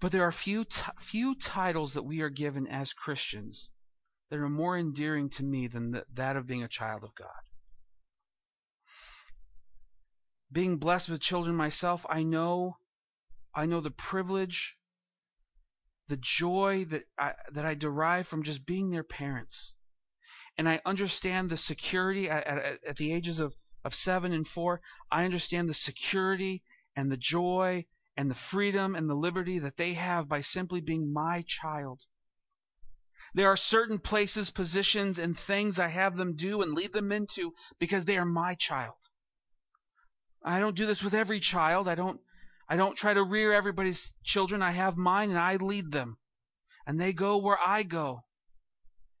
But 0.00 0.10
there 0.10 0.24
are 0.24 0.32
few 0.32 0.64
t- 0.64 0.82
few 0.98 1.36
titles 1.36 1.94
that 1.94 2.02
we 2.02 2.22
are 2.22 2.28
given 2.28 2.66
as 2.66 2.92
Christians 2.92 3.70
that 4.30 4.40
are 4.40 4.48
more 4.48 4.76
endearing 4.76 5.30
to 5.30 5.44
me 5.44 5.68
than 5.68 6.02
that 6.12 6.34
of 6.34 6.48
being 6.48 6.64
a 6.64 6.68
child 6.68 7.04
of 7.04 7.14
God. 7.14 7.45
Being 10.52 10.78
blessed 10.78 11.08
with 11.08 11.20
children 11.20 11.56
myself, 11.56 12.06
I 12.08 12.22
know 12.22 12.78
I 13.54 13.64
know 13.64 13.80
the 13.80 13.90
privilege, 13.90 14.76
the 16.08 16.18
joy 16.18 16.84
that 16.90 17.04
I, 17.18 17.34
that 17.52 17.64
I 17.64 17.74
derive 17.74 18.28
from 18.28 18.42
just 18.42 18.66
being 18.66 18.90
their 18.90 19.02
parents. 19.02 19.72
And 20.58 20.68
I 20.68 20.82
understand 20.84 21.48
the 21.48 21.56
security 21.56 22.28
at, 22.28 22.46
at, 22.46 22.84
at 22.84 22.96
the 22.96 23.12
ages 23.12 23.38
of, 23.38 23.54
of 23.82 23.94
seven 23.94 24.32
and 24.32 24.46
four. 24.46 24.82
I 25.10 25.24
understand 25.24 25.70
the 25.70 25.74
security 25.74 26.64
and 26.94 27.10
the 27.10 27.16
joy 27.16 27.86
and 28.14 28.30
the 28.30 28.34
freedom 28.34 28.94
and 28.94 29.08
the 29.08 29.14
liberty 29.14 29.58
that 29.58 29.78
they 29.78 29.94
have 29.94 30.28
by 30.28 30.42
simply 30.42 30.80
being 30.80 31.12
my 31.12 31.42
child. 31.46 32.02
There 33.34 33.48
are 33.48 33.56
certain 33.56 33.98
places, 33.98 34.50
positions, 34.50 35.18
and 35.18 35.38
things 35.38 35.78
I 35.78 35.88
have 35.88 36.16
them 36.16 36.36
do 36.36 36.62
and 36.62 36.72
lead 36.72 36.92
them 36.92 37.10
into 37.10 37.54
because 37.78 38.04
they 38.04 38.16
are 38.16 38.24
my 38.24 38.54
child. 38.54 38.96
I 40.46 40.60
don't 40.60 40.76
do 40.76 40.86
this 40.86 41.02
with 41.02 41.14
every 41.14 41.40
child. 41.40 41.88
I 41.88 41.96
don't 41.96 42.20
I 42.68 42.76
don't 42.76 42.96
try 42.96 43.14
to 43.14 43.22
rear 43.22 43.52
everybody's 43.52 44.12
children. 44.24 44.62
I 44.62 44.70
have 44.70 44.96
mine 44.96 45.30
and 45.30 45.38
I 45.38 45.56
lead 45.56 45.92
them. 45.92 46.18
And 46.86 47.00
they 47.00 47.12
go 47.12 47.36
where 47.36 47.58
I 47.58 47.82
go. 47.82 48.22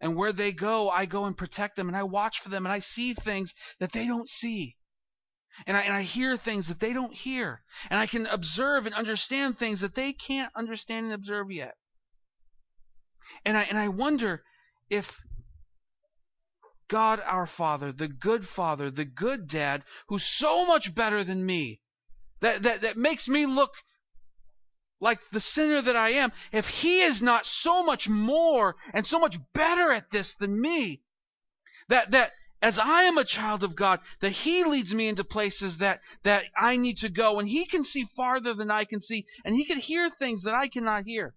And 0.00 0.14
where 0.14 0.32
they 0.32 0.52
go, 0.52 0.90
I 0.90 1.06
go 1.06 1.24
and 1.24 1.36
protect 1.36 1.76
them 1.76 1.88
and 1.88 1.96
I 1.96 2.02
watch 2.02 2.40
for 2.40 2.48
them 2.48 2.66
and 2.66 2.72
I 2.72 2.80
see 2.80 3.14
things 3.14 3.54
that 3.80 3.92
they 3.92 4.06
don't 4.06 4.28
see. 4.28 4.76
And 5.66 5.76
I, 5.76 5.80
and 5.82 5.94
I 5.94 6.02
hear 6.02 6.36
things 6.36 6.68
that 6.68 6.80
they 6.80 6.92
don't 6.92 7.14
hear. 7.14 7.62
And 7.88 7.98
I 7.98 8.06
can 8.06 8.26
observe 8.26 8.84
and 8.84 8.94
understand 8.94 9.58
things 9.58 9.80
that 9.80 9.94
they 9.94 10.12
can't 10.12 10.52
understand 10.54 11.06
and 11.06 11.14
observe 11.14 11.50
yet. 11.50 11.76
And 13.44 13.56
I, 13.56 13.62
and 13.62 13.78
I 13.78 13.88
wonder 13.88 14.44
if 14.90 15.18
God 16.88 17.20
our 17.24 17.46
Father, 17.46 17.92
the 17.92 18.08
good 18.08 18.46
Father, 18.46 18.90
the 18.90 19.04
good 19.04 19.48
Dad, 19.48 19.84
who's 20.08 20.24
so 20.24 20.66
much 20.66 20.94
better 20.94 21.24
than 21.24 21.44
me, 21.44 21.80
that, 22.40 22.62
that, 22.62 22.82
that 22.82 22.96
makes 22.96 23.28
me 23.28 23.46
look 23.46 23.72
like 25.00 25.18
the 25.30 25.40
sinner 25.40 25.82
that 25.82 25.96
I 25.96 26.10
am, 26.10 26.32
if 26.52 26.68
He 26.68 27.00
is 27.02 27.20
not 27.20 27.44
so 27.44 27.82
much 27.82 28.08
more 28.08 28.76
and 28.94 29.06
so 29.06 29.18
much 29.18 29.38
better 29.52 29.92
at 29.92 30.10
this 30.10 30.34
than 30.36 30.60
me, 30.60 31.02
that, 31.88 32.12
that 32.12 32.32
as 32.62 32.78
I 32.78 33.02
am 33.04 33.18
a 33.18 33.24
child 33.24 33.62
of 33.62 33.76
God, 33.76 34.00
that 34.20 34.30
He 34.30 34.64
leads 34.64 34.94
me 34.94 35.08
into 35.08 35.24
places 35.24 35.78
that, 35.78 36.00
that 36.22 36.46
I 36.58 36.76
need 36.76 36.98
to 36.98 37.08
go, 37.08 37.38
and 37.38 37.48
He 37.48 37.66
can 37.66 37.84
see 37.84 38.04
farther 38.16 38.54
than 38.54 38.70
I 38.70 38.84
can 38.84 39.00
see, 39.00 39.26
and 39.44 39.54
He 39.54 39.66
can 39.66 39.78
hear 39.78 40.08
things 40.08 40.44
that 40.44 40.54
I 40.54 40.68
cannot 40.68 41.04
hear, 41.04 41.34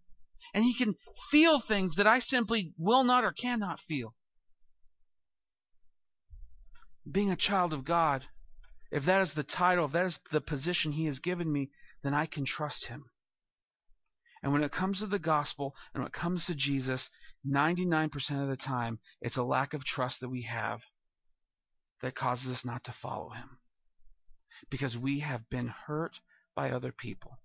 and 0.54 0.64
He 0.64 0.74
can 0.74 0.96
feel 1.30 1.60
things 1.60 1.96
that 1.96 2.08
I 2.08 2.20
simply 2.20 2.74
will 2.78 3.04
not 3.04 3.26
or 3.26 3.32
cannot 3.32 3.80
feel. 3.82 4.16
Being 7.12 7.32
a 7.32 7.36
child 7.36 7.74
of 7.74 7.86
God, 7.86 8.26
if 8.92 9.06
that 9.06 9.22
is 9.22 9.34
the 9.34 9.44
title, 9.44 9.86
if 9.86 9.92
that 9.94 10.06
is 10.06 10.20
the 10.32 10.42
position 10.42 10.92
He 10.92 11.06
has 11.06 11.20
given 11.20 11.52
me, 11.52 11.70
then 12.04 12.14
I 12.14 12.26
can 12.26 12.46
trust 12.46 12.86
Him. 12.86 13.06
And 14.42 14.54
when 14.54 14.64
it 14.64 14.72
comes 14.72 15.00
to 15.00 15.08
the 15.08 15.20
gospel 15.20 15.76
and 15.94 16.02
when 16.02 16.08
it 16.08 16.14
comes 16.14 16.46
to 16.46 16.56
Jesus, 16.56 17.10
99% 17.46 18.42
of 18.42 18.48
the 18.48 18.56
time, 18.56 19.00
it's 19.22 19.38
a 19.38 19.44
lack 19.44 19.74
of 19.74 19.84
trust 19.84 20.22
that 20.22 20.30
we 20.30 20.44
have 20.44 20.82
that 22.02 22.16
causes 22.16 22.50
us 22.50 22.66
not 22.66 22.86
to 22.86 22.94
follow 22.94 23.30
him. 23.30 23.58
Because 24.70 24.98
we 24.98 25.20
have 25.20 25.50
been 25.50 25.68
hurt 25.68 26.20
by 26.56 26.72
other 26.72 26.92
people. 26.92 27.38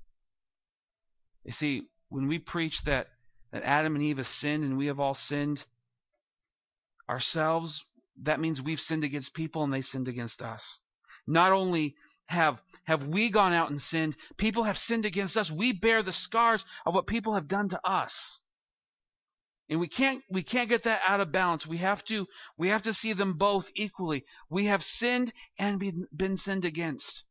You 1.44 1.52
see, 1.52 1.88
when 2.08 2.28
we 2.28 2.38
preach 2.38 2.82
that, 2.84 3.08
that 3.50 3.64
Adam 3.64 3.94
and 3.96 4.04
Eve 4.04 4.18
have 4.18 4.26
sinned 4.26 4.64
and 4.64 4.78
we 4.78 4.86
have 4.86 5.00
all 5.00 5.14
sinned 5.14 5.64
ourselves, 7.08 7.84
that 8.22 8.40
means 8.40 8.62
we've 8.62 8.80
sinned 8.80 9.04
against 9.04 9.34
people 9.34 9.64
and 9.64 9.72
they 9.72 9.82
sinned 9.82 10.08
against 10.08 10.42
us. 10.42 10.80
Not 11.26 11.52
only 11.52 11.96
have 12.26 12.60
have 12.84 13.06
we 13.06 13.30
gone 13.30 13.52
out 13.52 13.70
and 13.70 13.80
sinned, 13.80 14.16
people 14.36 14.64
have 14.64 14.78
sinned 14.78 15.06
against 15.06 15.36
us. 15.36 15.50
We 15.50 15.72
bear 15.72 16.02
the 16.02 16.12
scars 16.12 16.64
of 16.84 16.94
what 16.94 17.06
people 17.06 17.34
have 17.34 17.48
done 17.48 17.68
to 17.70 17.80
us. 17.86 18.42
And 19.68 19.80
we 19.80 19.88
can't 19.88 20.22
we 20.28 20.42
can't 20.42 20.68
get 20.68 20.82
that 20.82 21.02
out 21.06 21.20
of 21.20 21.32
balance. 21.32 21.66
We 21.66 21.78
have 21.78 22.04
to 22.04 22.26
we 22.58 22.68
have 22.68 22.82
to 22.82 22.92
see 22.92 23.14
them 23.14 23.38
both 23.38 23.70
equally. 23.74 24.26
We 24.50 24.66
have 24.66 24.84
sinned 24.84 25.32
and 25.58 25.80
been, 25.80 26.06
been 26.14 26.36
sinned 26.36 26.66
against. 26.66 27.24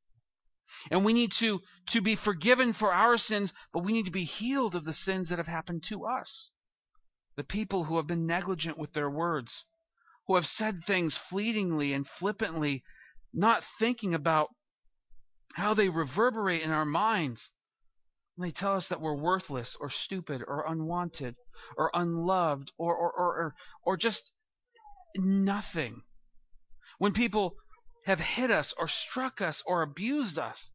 And 0.90 1.06
we 1.06 1.14
need 1.14 1.32
to 1.34 1.62
to 1.90 2.02
be 2.02 2.16
forgiven 2.16 2.74
for 2.74 2.92
our 2.92 3.20
sins, 3.20 3.54
but 3.72 3.84
we 3.84 3.94
need 3.94 4.06
to 4.06 4.12
be 4.12 4.24
healed 4.24 4.76
of 4.76 4.86
the 4.86 4.94
sins 4.94 5.30
that 5.30 5.38
have 5.38 5.48
happened 5.48 5.84
to 5.84 6.06
us. 6.06 6.50
The 7.36 7.44
people 7.44 7.84
who 7.84 7.98
have 7.98 8.08
been 8.08 8.26
negligent 8.26 8.80
with 8.80 8.94
their 8.94 9.10
words, 9.10 9.66
who 10.28 10.36
have 10.36 10.48
said 10.48 10.84
things 10.84 11.18
fleetingly 11.18 11.94
and 11.94 12.08
flippantly, 12.08 12.84
not 13.34 13.64
thinking 13.80 14.14
about 14.14 14.50
how 15.54 15.74
they 15.74 15.90
reverberate 15.90 16.62
in 16.62 16.72
our 16.72 16.86
minds 16.86 17.52
when 18.36 18.48
they 18.48 18.52
tell 18.52 18.76
us 18.76 18.88
that 18.88 19.02
we're 19.02 19.16
worthless 19.16 19.76
or 19.80 19.90
stupid 19.90 20.44
or 20.48 20.66
unwanted 20.68 21.36
or 21.78 21.92
unloved 21.94 22.72
or, 22.78 22.96
or, 22.96 23.12
or, 23.12 23.38
or, 23.38 23.56
or 23.84 23.98
just 23.98 24.32
nothing. 25.16 26.02
When 26.98 27.14
people 27.14 27.56
have 28.06 28.20
hit 28.20 28.50
us 28.50 28.74
or 28.78 28.88
struck 28.88 29.42
us 29.42 29.62
or 29.66 29.82
abused 29.82 30.40
us, 30.40 30.72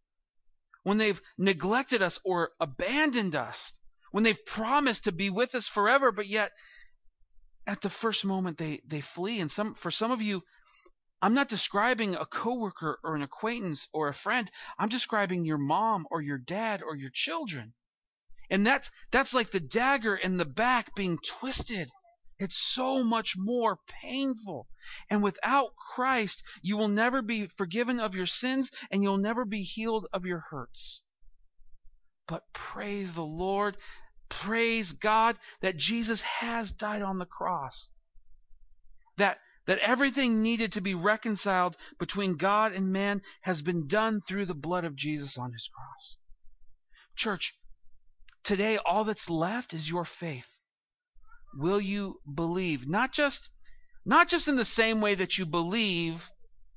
when 0.85 0.99
they've 0.99 1.21
neglected 1.37 2.01
us 2.01 2.21
or 2.25 2.53
abandoned 2.61 3.35
us, 3.35 3.73
when 4.13 4.25
they've 4.25 4.47
promised 4.47 5.05
to 5.05 5.13
be 5.13 5.29
with 5.29 5.55
us 5.55 5.69
forever, 5.69 6.13
but 6.13 6.27
yet 6.27 6.53
at 7.69 7.83
the 7.83 7.91
first 7.91 8.25
moment 8.25 8.57
they, 8.57 8.81
they 8.87 9.03
flee. 9.03 9.41
And 9.41 9.51
some 9.51 9.75
for 9.75 9.91
some 9.91 10.11
of 10.11 10.23
you, 10.23 10.43
I'm 11.21 11.35
not 11.35 11.49
describing 11.49 12.15
a 12.15 12.25
coworker 12.25 12.99
or 13.05 13.15
an 13.15 13.23
acquaintance 13.23 13.87
or 13.93 14.09
a 14.09 14.15
friend. 14.15 14.51
I'm 14.79 14.89
describing 14.89 15.45
your 15.45 15.59
mom 15.59 16.07
or 16.11 16.23
your 16.23 16.39
dad 16.39 16.83
or 16.83 16.97
your 16.97 17.11
children. 17.13 17.75
And 18.51 18.67
that's 18.67 18.91
that's 19.11 19.35
like 19.35 19.51
the 19.51 19.61
dagger 19.61 20.17
in 20.17 20.39
the 20.39 20.47
back 20.47 20.95
being 20.95 21.19
twisted. 21.19 21.91
It's 22.39 22.57
so 22.57 23.05
much 23.05 23.35
more 23.37 23.81
painful. 24.01 24.69
And 25.11 25.23
without 25.23 25.75
Christ, 25.77 26.43
you 26.63 26.79
will 26.79 26.89
never 26.89 27.21
be 27.21 27.49
forgiven 27.49 28.01
of 28.01 28.15
your 28.15 28.27
sins 28.27 28.71
and 28.91 29.03
you'll 29.03 29.19
never 29.19 29.45
be 29.45 29.63
healed 29.63 30.07
of 30.13 30.25
your 30.25 30.41
hurts. 30.51 31.03
But 32.27 32.45
praise 32.55 33.13
the 33.13 33.25
Lord, 33.25 33.77
praise 34.29 34.93
God 34.93 35.37
that 35.61 35.77
Jesus 35.77 36.23
has 36.23 36.71
died 36.71 37.03
on 37.03 37.19
the 37.19 37.27
cross. 37.27 37.91
That 39.17 39.39
that 39.67 39.79
everything 39.81 40.41
needed 40.41 40.73
to 40.73 40.81
be 40.81 40.95
reconciled 40.95 41.77
between 41.99 42.39
God 42.39 42.73
and 42.73 42.91
man 42.91 43.21
has 43.43 43.61
been 43.61 43.87
done 43.87 44.23
through 44.23 44.47
the 44.47 44.55
blood 44.55 44.87
of 44.87 44.97
Jesus 44.97 45.37
on 45.37 45.53
his 45.53 45.69
cross. 45.75 46.17
Church, 47.15 47.55
today 48.43 48.79
all 48.79 49.05
that's 49.05 49.29
left 49.29 49.75
is 49.75 49.91
your 49.91 50.07
faith. 50.07 50.49
Will 51.55 51.81
you 51.81 52.21
believe? 52.35 52.89
Not 52.89 53.13
just 53.13 53.51
not 54.07 54.29
just 54.29 54.49
in 54.49 54.57
the 54.57 54.65
same 54.65 55.03
way 55.03 55.15
that 55.15 55.37
you 55.37 55.45
believe 55.45 56.31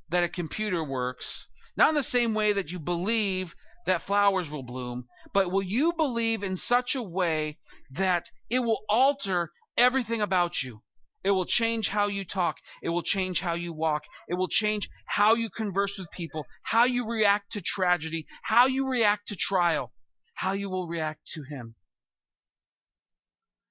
that 0.09 0.25
a 0.25 0.29
computer 0.29 0.83
works, 0.83 1.47
not 1.77 1.89
in 1.89 1.95
the 1.95 2.03
same 2.03 2.33
way 2.33 2.51
that 2.51 2.71
you 2.71 2.79
believe 2.79 3.55
that 3.85 4.01
flowers 4.01 4.49
will 4.49 4.63
bloom, 4.63 5.07
but 5.33 5.51
will 5.51 5.63
you 5.63 5.93
believe 5.93 6.43
in 6.43 6.57
such 6.57 6.95
a 6.95 7.03
way 7.03 7.57
that 7.89 8.29
it 8.49 8.59
will 8.59 8.83
alter 8.89 9.51
everything 9.77 10.21
about 10.21 10.61
you? 10.63 10.81
It 11.23 11.31
will 11.31 11.45
change 11.45 11.89
how 11.89 12.07
you 12.07 12.25
talk. 12.25 12.57
It 12.81 12.89
will 12.89 13.03
change 13.03 13.41
how 13.41 13.53
you 13.53 13.73
walk. 13.73 14.05
It 14.27 14.35
will 14.35 14.47
change 14.47 14.89
how 15.05 15.35
you 15.35 15.49
converse 15.49 15.97
with 15.97 16.09
people, 16.09 16.47
how 16.63 16.85
you 16.85 17.07
react 17.07 17.51
to 17.51 17.61
tragedy, 17.61 18.25
how 18.43 18.65
you 18.65 18.87
react 18.87 19.27
to 19.27 19.35
trial, 19.35 19.93
how 20.35 20.53
you 20.53 20.69
will 20.69 20.87
react 20.87 21.27
to 21.33 21.43
Him. 21.43 21.75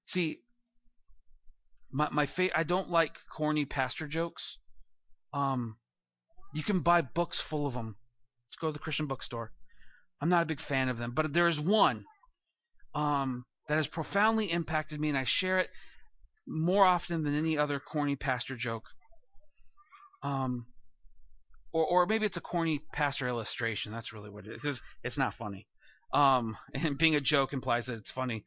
See, 0.07 0.43
my 1.91 2.09
my 2.11 2.27
fa- 2.27 2.57
I 2.57 2.63
don't 2.63 2.89
like 2.89 3.17
corny 3.37 3.65
pastor 3.65 4.07
jokes. 4.07 4.59
Um, 5.33 5.79
you 6.55 6.63
can 6.63 6.81
buy 6.81 7.03
books 7.03 7.41
full 7.41 7.67
of 7.67 7.75
them. 7.75 7.97
Let's 8.49 8.61
go 8.61 8.69
to 8.69 8.73
the 8.73 8.79
Christian 8.79 9.07
bookstore. 9.07 9.53
I'm 10.21 10.29
not 10.29 10.43
a 10.43 10.47
big 10.47 10.61
fan 10.61 10.89
of 10.89 10.99
them, 10.99 11.13
but 11.13 11.33
there 11.33 11.49
is 11.49 11.59
one 11.59 12.05
um, 12.95 13.45
that 13.69 13.77
has 13.77 13.87
profoundly 13.87 14.51
impacted 14.51 15.01
me, 15.01 15.09
and 15.09 15.17
I 15.17 15.25
share 15.25 15.59
it 15.59 15.71
more 16.47 16.85
often 16.85 17.23
than 17.23 17.35
any 17.35 17.57
other 17.57 17.81
corny 17.81 18.17
pastor 18.17 18.57
joke. 18.57 18.85
Um, 20.23 20.67
or 21.73 21.87
or 21.87 22.07
maybe 22.07 22.27
it's 22.27 22.37
a 22.37 22.43
corny 22.43 22.83
pastor 22.93 23.29
illustration. 23.29 23.93
That's 23.93 24.13
really 24.13 24.29
what 24.29 24.47
it 24.47 24.57
is. 24.57 24.65
It's, 24.65 24.83
it's 25.03 25.19
not 25.19 25.35
funny. 25.35 25.67
Um, 26.13 26.57
and 26.75 26.99
being 26.99 27.15
a 27.15 27.21
joke 27.21 27.53
implies 27.53 27.87
that 27.87 27.95
it's 27.95 28.11
funny. 28.11 28.45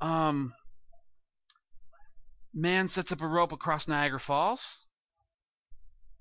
Um, 0.00 0.52
man 2.54 2.86
sets 2.86 3.10
up 3.10 3.22
a 3.22 3.26
rope 3.26 3.52
across 3.52 3.88
Niagara 3.88 4.20
Falls. 4.20 4.60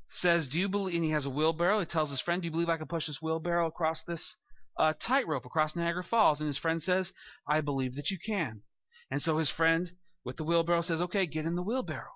Says, 0.10 0.48
"Do 0.48 0.60
you 0.60 0.70
believe?" 0.70 0.96
And 0.96 1.04
he 1.04 1.12
has 1.12 1.26
a 1.26 1.30
wheelbarrow. 1.30 1.82
He 1.82 1.86
tells 1.86 2.10
his 2.10 2.22
friend, 2.22 2.42
"Do 2.42 2.48
you 2.48 2.52
believe 2.52 2.70
I 2.70 2.78
can 2.78 2.88
push 2.88 3.06
this 3.06 3.22
wheelbarrow 3.22 3.68
across 3.68 4.04
this 4.04 4.38
uh, 4.78 4.94
tightrope 5.00 5.46
across 5.46 5.76
Niagara 5.76 6.04
Falls?" 6.04 6.40
And 6.40 6.48
his 6.48 6.58
friend 6.58 6.82
says, 6.82 7.14
"I 7.48 7.62
believe 7.62 7.96
that 7.96 8.12
you 8.12 8.20
can." 8.20 8.64
And 9.10 9.22
so 9.22 9.38
his 9.38 9.50
friend 9.50 9.92
with 10.24 10.38
the 10.38 10.44
wheelbarrow 10.44 10.82
says, 10.82 11.02
"Okay, 11.02 11.26
get 11.26 11.46
in 11.46 11.56
the 11.56 11.64
wheelbarrow." 11.64 12.14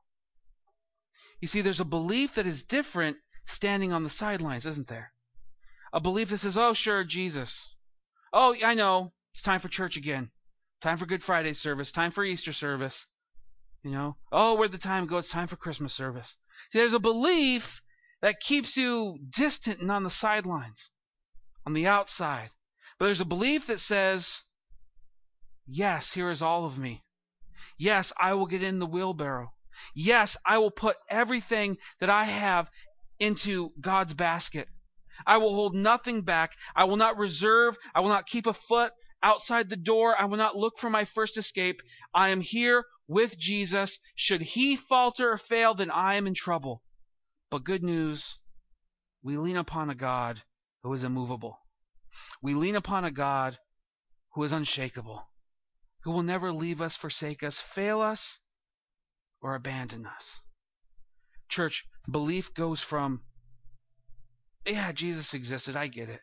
You 1.39 1.47
see, 1.47 1.61
there's 1.61 1.79
a 1.79 1.85
belief 1.85 2.35
that 2.35 2.45
is 2.45 2.63
different 2.63 3.17
standing 3.45 3.91
on 3.91 4.03
the 4.03 4.09
sidelines, 4.09 4.65
isn't 4.65 4.87
there? 4.87 5.13
A 5.93 5.99
belief 5.99 6.29
that 6.29 6.37
says, 6.37 6.57
"Oh, 6.57 6.73
sure, 6.73 7.03
Jesus. 7.03 7.75
Oh, 8.31 8.55
I 8.63 8.75
know. 8.75 9.13
It's 9.33 9.41
time 9.41 9.59
for 9.59 9.67
church 9.67 9.97
again. 9.97 10.31
Time 10.81 10.97
for 10.97 11.05
Good 11.05 11.23
Friday 11.23 11.53
service. 11.53 11.91
Time 11.91 12.11
for 12.11 12.23
Easter 12.23 12.53
service. 12.53 13.07
You 13.83 13.91
know, 13.91 14.17
oh, 14.31 14.55
where'd 14.55 14.71
the 14.71 14.77
time 14.77 15.07
go? 15.07 15.17
It's 15.17 15.29
time 15.29 15.47
for 15.47 15.55
Christmas 15.55 15.93
service. 15.93 16.37
See, 16.69 16.79
there's 16.79 16.93
a 16.93 16.99
belief 16.99 17.81
that 18.21 18.39
keeps 18.39 18.77
you 18.77 19.17
distant 19.29 19.79
and 19.79 19.91
on 19.91 20.03
the 20.03 20.09
sidelines, 20.09 20.91
on 21.65 21.73
the 21.73 21.87
outside. 21.87 22.49
But 22.97 23.05
there's 23.05 23.21
a 23.21 23.25
belief 23.25 23.67
that 23.67 23.79
says, 23.79 24.41
yes, 25.65 26.11
here 26.11 26.29
is 26.29 26.41
all 26.41 26.65
of 26.65 26.77
me. 26.77 27.03
Yes, 27.77 28.13
I 28.19 28.33
will 28.33 28.45
get 28.45 28.63
in 28.63 28.79
the 28.79 28.85
wheelbarrow. 28.85 29.53
Yes, 29.95 30.37
I 30.45 30.59
will 30.59 30.71
put 30.71 30.97
everything 31.09 31.77
that 31.99 32.09
I 32.09 32.25
have 32.25 32.69
into 33.19 33.71
God's 33.81 34.13
basket. 34.13 34.67
I 35.25 35.37
will 35.37 35.53
hold 35.53 35.75
nothing 35.75 36.21
back. 36.21 36.51
I 36.75 36.85
will 36.85 36.97
not 36.97 37.17
reserve. 37.17 37.75
I 37.93 38.01
will 38.01 38.09
not 38.09 38.27
keep 38.27 38.45
a 38.45 38.53
foot 38.53 38.93
outside 39.23 39.69
the 39.69 39.75
door. 39.75 40.15
I 40.19 40.25
will 40.25 40.37
not 40.37 40.55
look 40.55 40.79
for 40.79 40.89
my 40.89 41.05
first 41.05 41.37
escape. 41.37 41.81
I 42.13 42.29
am 42.29 42.41
here 42.41 42.85
with 43.07 43.37
Jesus. 43.37 43.99
Should 44.15 44.41
he 44.41 44.75
falter 44.75 45.31
or 45.31 45.37
fail, 45.37 45.73
then 45.73 45.91
I 45.91 46.15
am 46.15 46.27
in 46.27 46.33
trouble. 46.33 46.83
But 47.49 47.63
good 47.63 47.83
news, 47.83 48.37
we 49.23 49.37
lean 49.37 49.57
upon 49.57 49.89
a 49.89 49.95
God 49.95 50.41
who 50.83 50.93
is 50.93 51.03
immovable. 51.03 51.59
We 52.41 52.53
lean 52.53 52.75
upon 52.75 53.05
a 53.05 53.11
God 53.11 53.57
who 54.33 54.43
is 54.43 54.51
unshakable, 54.51 55.27
who 56.03 56.11
will 56.11 56.23
never 56.23 56.51
leave 56.51 56.81
us, 56.81 56.95
forsake 56.95 57.43
us, 57.43 57.59
fail 57.59 58.01
us, 58.01 58.39
or 59.41 59.55
abandon 59.55 60.05
us. 60.05 60.41
Church, 61.49 61.85
belief 62.09 62.53
goes 62.53 62.81
from, 62.81 63.21
yeah, 64.65 64.91
Jesus 64.91 65.33
existed, 65.33 65.75
I 65.75 65.87
get 65.87 66.09
it, 66.09 66.21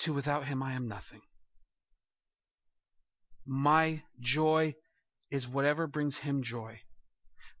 to 0.00 0.12
without 0.12 0.46
him 0.46 0.62
I 0.62 0.72
am 0.72 0.88
nothing. 0.88 1.20
My 3.46 4.02
joy 4.20 4.74
is 5.30 5.46
whatever 5.48 5.86
brings 5.86 6.18
him 6.18 6.42
joy. 6.42 6.80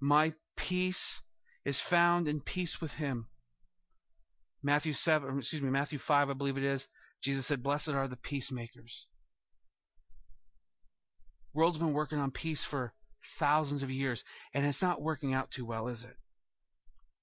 My 0.00 0.34
peace 0.56 1.22
is 1.64 1.80
found 1.80 2.26
in 2.26 2.40
peace 2.40 2.80
with 2.80 2.92
him. 2.92 3.28
Matthew 4.62 4.92
7, 4.92 5.38
excuse 5.38 5.62
me, 5.62 5.70
Matthew 5.70 5.98
5, 5.98 6.30
I 6.30 6.32
believe 6.34 6.58
it 6.58 6.64
is, 6.64 6.86
Jesus 7.22 7.46
said, 7.46 7.62
Blessed 7.62 7.90
are 7.90 8.08
the 8.08 8.16
peacemakers. 8.16 9.06
World's 11.52 11.78
been 11.78 11.92
working 11.92 12.18
on 12.18 12.30
peace 12.30 12.62
for 12.62 12.92
thousands 13.38 13.82
of 13.82 13.90
years, 13.90 14.24
and 14.54 14.64
it's 14.64 14.82
not 14.82 15.02
working 15.02 15.34
out 15.34 15.50
too 15.50 15.64
well, 15.64 15.88
is 15.88 16.04
it? 16.04 16.16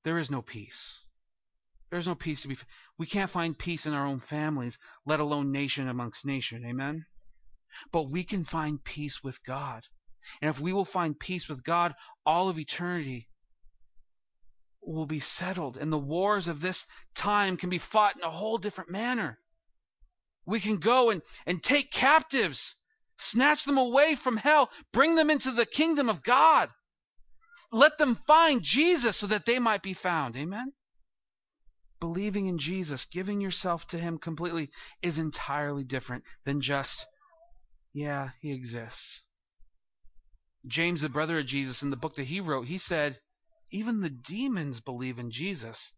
There 0.03 0.17
is 0.17 0.31
no 0.31 0.41
peace. 0.41 1.03
There's 1.89 2.07
no 2.07 2.15
peace 2.15 2.41
to 2.41 2.49
be. 2.49 2.57
We 2.97 3.05
can't 3.05 3.31
find 3.31 3.57
peace 3.57 3.85
in 3.85 3.93
our 3.93 4.05
own 4.05 4.19
families, 4.19 4.77
let 5.05 5.19
alone 5.19 5.51
nation 5.51 5.87
amongst 5.87 6.25
nation. 6.25 6.65
Amen? 6.65 7.05
But 7.91 8.09
we 8.09 8.23
can 8.23 8.43
find 8.43 8.83
peace 8.83 9.23
with 9.23 9.43
God. 9.43 9.83
And 10.41 10.49
if 10.49 10.59
we 10.59 10.73
will 10.73 10.85
find 10.85 11.17
peace 11.17 11.47
with 11.47 11.63
God, 11.63 11.95
all 12.25 12.49
of 12.49 12.59
eternity 12.59 13.29
will 14.93 15.05
be 15.05 15.19
settled. 15.19 15.77
And 15.77 15.91
the 15.91 15.97
wars 15.97 16.47
of 16.47 16.61
this 16.61 16.85
time 17.15 17.57
can 17.57 17.69
be 17.69 17.77
fought 17.77 18.15
in 18.15 18.23
a 18.23 18.31
whole 18.31 18.57
different 18.57 18.89
manner. 18.89 19.39
We 20.45 20.59
can 20.59 20.77
go 20.77 21.09
and, 21.09 21.21
and 21.45 21.61
take 21.61 21.91
captives, 21.91 22.75
snatch 23.17 23.65
them 23.65 23.77
away 23.77 24.15
from 24.15 24.37
hell, 24.37 24.69
bring 24.93 25.15
them 25.15 25.29
into 25.29 25.51
the 25.51 25.65
kingdom 25.65 26.09
of 26.09 26.23
God. 26.23 26.69
Let 27.71 27.97
them 27.97 28.19
find 28.27 28.63
Jesus 28.63 29.17
so 29.17 29.27
that 29.27 29.45
they 29.45 29.59
might 29.59 29.83
be 29.83 29.93
found. 29.93 30.37
Amen? 30.37 30.71
Believing 31.99 32.47
in 32.47 32.57
Jesus, 32.57 33.05
giving 33.05 33.41
yourself 33.41 33.85
to 33.87 33.97
Him 33.97 34.19
completely, 34.19 34.69
is 35.01 35.19
entirely 35.19 35.83
different 35.83 36.23
than 36.45 36.61
just, 36.61 37.05
yeah, 37.93 38.29
He 38.39 38.53
exists. 38.53 39.23
James, 40.65 41.01
the 41.01 41.09
brother 41.09 41.39
of 41.39 41.45
Jesus, 41.45 41.81
in 41.81 41.89
the 41.89 41.95
book 41.95 42.15
that 42.15 42.27
he 42.27 42.41
wrote, 42.41 42.67
he 42.67 42.77
said, 42.77 43.19
Even 43.69 44.01
the 44.01 44.09
demons 44.09 44.79
believe 44.79 45.19
in 45.19 45.31
Jesus. 45.31 45.93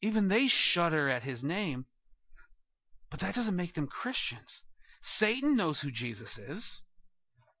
Even 0.00 0.28
they 0.28 0.48
shudder 0.48 1.08
at 1.08 1.22
his 1.22 1.42
name. 1.42 1.86
But 3.10 3.20
that 3.20 3.34
doesn't 3.34 3.56
make 3.56 3.74
them 3.74 3.86
Christians. 3.86 4.62
Satan 5.02 5.56
knows 5.56 5.80
who 5.80 5.90
Jesus 5.90 6.38
is. 6.38 6.82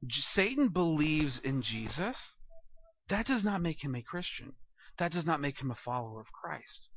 Satan 0.08 0.68
believes 0.68 1.38
in 1.40 1.62
Jesus. 1.62 2.36
That 3.08 3.26
does 3.26 3.44
not 3.44 3.62
make 3.62 3.82
him 3.82 3.94
a 3.94 4.02
Christian. 4.02 4.54
That 4.98 5.12
does 5.12 5.26
not 5.26 5.40
make 5.40 5.60
him 5.60 5.70
a 5.70 5.76
follower 5.76 6.20
of 6.20 6.32
Christ. 6.32 6.90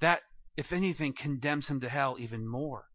That, 0.00 0.22
if 0.56 0.72
anything, 0.72 1.12
condemns 1.12 1.68
him 1.68 1.80
to 1.80 1.88
hell 1.88 2.16
even 2.18 2.46
more. 2.46 2.86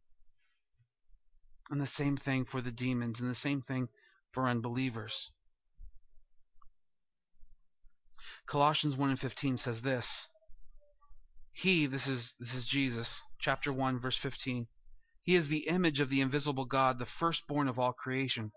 And 1.70 1.82
the 1.82 1.88
same 1.88 2.18
thing 2.18 2.46
for 2.46 2.62
the 2.62 2.72
demons, 2.72 3.20
and 3.20 3.30
the 3.30 3.36
same 3.36 3.62
thing 3.62 3.90
for 4.32 4.48
unbelievers. 4.48 5.32
Colossians 8.48 8.96
1 8.98 9.10
and 9.12 9.20
15 9.20 9.58
says 9.58 9.82
this. 9.82 10.28
He, 11.52 11.86
this 11.86 12.08
is 12.08 12.36
this 12.40 12.54
is 12.54 12.66
Jesus, 12.66 13.22
chapter 13.40 13.72
1 13.72 14.00
verse 14.00 14.18
15. 14.18 14.68
He 15.22 15.36
is 15.36 15.48
the 15.48 15.68
image 15.68 16.00
of 16.00 16.10
the 16.10 16.22
invisible 16.22 16.66
God, 16.66 17.00
the 17.00 17.06
firstborn 17.06 17.68
of 17.68 17.80
all 17.80 17.94
creation. 17.94 18.52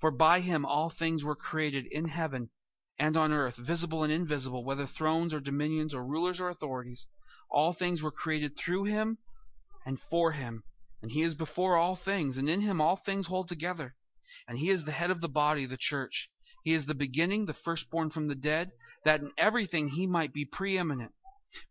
For 0.00 0.10
by 0.10 0.40
him 0.40 0.66
all 0.66 0.90
things 0.90 1.24
were 1.24 1.36
created 1.36 1.86
in 1.86 2.08
heaven 2.08 2.50
and 2.98 3.16
on 3.16 3.32
earth, 3.32 3.56
visible 3.56 4.02
and 4.02 4.12
invisible, 4.12 4.64
whether 4.64 4.86
thrones 4.86 5.32
or 5.32 5.40
dominions 5.40 5.94
or 5.94 6.04
rulers 6.04 6.40
or 6.40 6.48
authorities. 6.48 7.06
All 7.50 7.72
things 7.72 8.02
were 8.02 8.10
created 8.10 8.56
through 8.56 8.84
him 8.84 9.18
and 9.86 9.98
for 10.00 10.32
him. 10.32 10.64
And 11.00 11.12
he 11.12 11.22
is 11.22 11.34
before 11.34 11.76
all 11.76 11.96
things, 11.96 12.38
and 12.38 12.48
in 12.48 12.60
him 12.60 12.80
all 12.80 12.96
things 12.96 13.26
hold 13.26 13.48
together 13.48 13.94
and 14.48 14.58
he 14.58 14.68
is 14.68 14.84
the 14.84 14.92
head 14.92 15.10
of 15.10 15.20
the 15.20 15.28
body, 15.28 15.64
the 15.64 15.76
church. 15.76 16.28
He 16.64 16.74
is 16.74 16.86
the 16.86 16.94
beginning, 16.94 17.46
the 17.46 17.54
firstborn 17.54 18.10
from 18.10 18.26
the 18.26 18.34
dead, 18.34 18.72
that 19.04 19.20
in 19.20 19.32
everything 19.38 19.88
he 19.88 20.06
might 20.06 20.32
be 20.32 20.44
preeminent. 20.44 21.12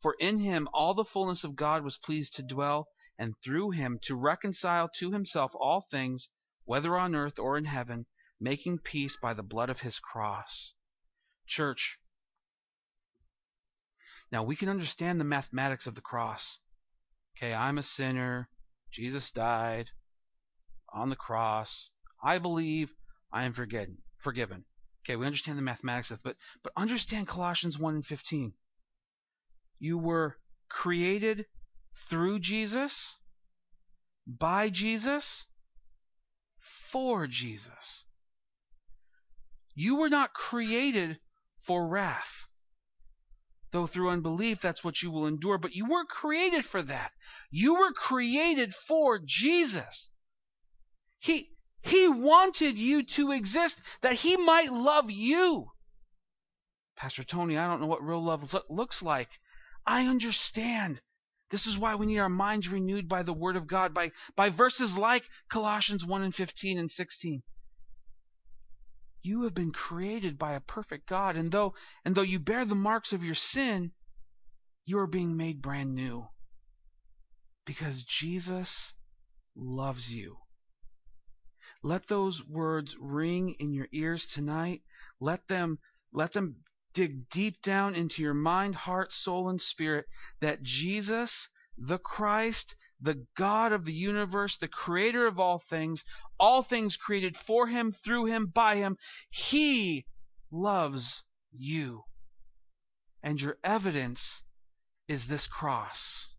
For 0.02 0.16
in 0.20 0.38
him 0.38 0.70
all 0.74 0.94
the 0.94 1.04
fullness 1.04 1.44
of 1.44 1.56
God 1.56 1.84
was 1.84 1.98
pleased 1.98 2.36
to 2.36 2.44
dwell, 2.44 2.88
and 3.18 3.36
through 3.44 3.72
him 3.72 4.00
to 4.04 4.16
reconcile 4.16 4.90
to 5.00 5.12
himself 5.12 5.52
all 5.56 5.82
things, 5.82 6.30
whether 6.66 6.98
on 6.98 7.16
earth 7.16 7.38
or 7.38 7.58
in 7.58 7.66
heaven, 7.66 8.06
making 8.40 8.80
peace 8.80 9.18
by 9.18 9.34
the 9.34 9.44
blood 9.44 9.70
of 9.70 9.82
his 9.82 10.00
cross. 10.00 10.74
Church, 11.46 12.00
now 14.32 14.44
we 14.44 14.56
can 14.56 14.70
understand 14.70 15.20
the 15.20 15.26
mathematics 15.26 15.86
of 15.86 15.96
the 15.96 16.02
cross. 16.02 16.60
Okay, 17.38 17.54
I'm 17.54 17.78
a 17.78 17.84
sinner. 17.84 18.50
Jesus 18.92 19.32
died 19.32 19.90
on 20.94 21.10
the 21.10 21.16
cross. 21.16 21.90
I 22.24 22.40
believe 22.40 22.92
I 23.32 23.46
am 23.46 23.54
forgiven. 23.54 23.98
Forgiven. 24.24 24.66
Okay, 25.06 25.16
we 25.18 25.26
understand 25.26 25.58
the 25.58 25.64
mathematics 25.64 26.12
of 26.12 26.24
but 26.24 26.38
but 26.64 26.74
understand 26.78 27.28
Colossians 27.28 27.78
1 27.78 27.96
and 27.96 28.06
15. 28.06 28.54
You 29.80 29.98
were 29.98 30.38
created 30.70 31.46
through 32.10 32.40
Jesus 32.40 33.16
by 34.26 34.70
Jesus 34.70 35.46
for 36.92 37.28
Jesus. 37.28 38.06
You 39.76 39.98
were 39.98 40.10
not 40.10 40.34
created 40.34 41.20
for 41.62 41.88
wrath. 41.88 42.48
Though 43.72 43.88
through 43.88 44.10
unbelief 44.10 44.62
that's 44.62 44.84
what 44.84 45.02
you 45.02 45.12
will 45.12 45.26
endure, 45.26 45.58
but 45.58 45.74
you 45.74 45.86
were 45.86 46.06
created 46.06 46.64
for 46.64 46.82
that. 46.84 47.12
You 47.50 47.74
were 47.76 47.92
created 47.92 48.74
for 48.74 49.20
Jesus. 49.20 50.12
He 51.20 51.53
he 51.84 52.08
wanted 52.08 52.78
you 52.78 53.04
to 53.04 53.32
exist 53.32 53.82
that 54.02 54.14
he 54.14 54.38
might 54.38 54.72
love 54.72 55.12
you. 55.12 55.72
Pastor 56.96 57.26
Tony, 57.26 57.58
I 57.58 57.68
don't 57.68 57.82
know 57.82 57.88
what 57.88 58.04
real 58.04 58.24
love 58.24 58.56
looks 58.70 59.02
like. 59.04 59.30
I 59.86 60.08
understand. 60.08 61.02
This 61.50 61.68
is 61.68 61.78
why 61.78 61.96
we 61.96 62.06
need 62.06 62.20
our 62.20 62.30
minds 62.30 62.70
renewed 62.70 63.10
by 63.10 63.24
the 63.24 63.34
Word 63.34 63.58
of 63.58 63.68
God, 63.68 63.94
by, 63.94 64.12
by 64.36 64.50
verses 64.50 64.98
like 64.98 65.28
Colossians 65.50 66.06
1 66.06 66.24
and 66.24 66.34
15 66.34 66.80
and 66.80 66.90
16. 66.90 67.44
You 69.22 69.44
have 69.44 69.54
been 69.54 69.72
created 69.72 70.38
by 70.38 70.54
a 70.54 70.62
perfect 70.62 71.08
God, 71.08 71.36
and 71.36 71.52
though 71.52 71.76
and 72.06 72.16
though 72.16 72.22
you 72.22 72.40
bear 72.40 72.64
the 72.66 72.76
marks 72.76 73.12
of 73.12 73.24
your 73.24 73.36
sin, 73.36 73.92
you 74.86 75.00
are 75.00 75.08
being 75.08 75.36
made 75.36 75.62
brand 75.62 75.94
new. 75.94 76.28
Because 77.66 78.04
Jesus 78.04 78.94
loves 79.56 80.12
you. 80.12 80.38
Let 81.86 82.08
those 82.08 82.42
words 82.46 82.96
ring 82.98 83.56
in 83.60 83.74
your 83.74 83.90
ears 83.92 84.26
tonight. 84.26 84.84
Let 85.20 85.48
them 85.50 85.80
let 86.14 86.32
them 86.32 86.64
dig 86.94 87.28
deep 87.28 87.62
down 87.62 87.94
into 87.94 88.22
your 88.22 88.34
mind, 88.34 88.76
heart, 88.76 89.12
soul, 89.12 89.50
and 89.50 89.60
spirit 89.60 90.06
that 90.40 90.64
Jesus, 90.64 91.50
the 91.78 91.98
Christ, 91.98 92.76
the 93.02 93.28
God 93.36 93.74
of 93.74 93.84
the 93.84 93.94
universe, 93.94 94.58
the 94.58 94.70
creator 94.70 95.28
of 95.28 95.40
all 95.40 95.60
things, 95.60 96.06
all 96.40 96.64
things 96.64 96.96
created 96.96 97.36
for 97.36 97.68
him, 97.68 97.92
through 97.92 98.26
him, 98.26 98.46
by 98.46 98.78
him, 98.78 98.98
he 99.30 100.06
loves 100.52 101.24
you. 101.52 102.06
And 103.22 103.42
your 103.42 103.58
evidence 103.62 104.44
is 105.10 105.28
this 105.28 105.48
cross 105.48 106.30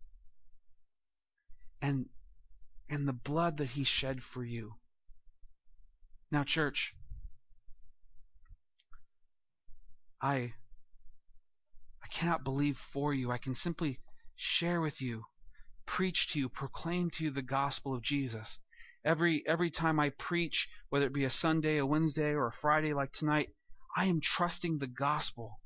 and 1.82 2.08
and 2.88 3.06
the 3.06 3.12
blood 3.12 3.58
that 3.58 3.70
he 3.70 3.84
shed 3.84 4.22
for 4.22 4.42
you. 4.42 4.76
Now 6.34 6.42
church, 6.42 6.96
I 10.20 10.54
I 12.02 12.08
cannot 12.10 12.42
believe 12.42 12.76
for 12.76 13.14
you. 13.14 13.30
I 13.30 13.38
can 13.38 13.54
simply 13.54 14.00
share 14.34 14.80
with 14.80 15.00
you, 15.00 15.26
preach 15.86 16.32
to 16.32 16.40
you, 16.40 16.48
proclaim 16.48 17.10
to 17.10 17.22
you 17.22 17.30
the 17.30 17.40
gospel 17.40 17.94
of 17.94 18.02
Jesus. 18.02 18.58
Every 19.04 19.46
every 19.46 19.70
time 19.70 20.00
I 20.00 20.10
preach, 20.10 20.68
whether 20.88 21.06
it 21.06 21.12
be 21.12 21.22
a 21.22 21.30
Sunday, 21.30 21.76
a 21.76 21.86
Wednesday, 21.86 22.32
or 22.32 22.48
a 22.48 22.52
Friday 22.52 22.94
like 22.94 23.12
tonight, 23.12 23.50
I 23.96 24.06
am 24.06 24.20
trusting 24.20 24.78
the 24.78 24.88
gospel. 24.88 25.60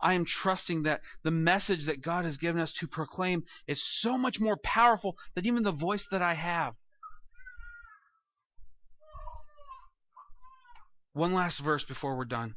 I 0.00 0.14
am 0.14 0.24
trusting 0.24 0.84
that 0.84 1.02
the 1.22 1.30
message 1.30 1.84
that 1.84 2.00
God 2.00 2.24
has 2.24 2.38
given 2.38 2.62
us 2.62 2.72
to 2.76 2.88
proclaim 2.88 3.44
is 3.66 3.84
so 3.84 4.16
much 4.16 4.40
more 4.40 4.56
powerful 4.56 5.18
than 5.34 5.44
even 5.44 5.64
the 5.64 5.70
voice 5.70 6.06
that 6.06 6.22
I 6.22 6.32
have. 6.32 6.76
One 11.12 11.34
last 11.34 11.58
verse 11.58 11.84
before 11.84 12.16
we're 12.16 12.24
done. 12.24 12.54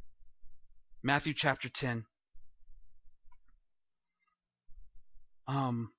Matthew 1.03 1.33
chapter 1.33 1.69
10. 1.69 2.05
Um, 5.47 5.91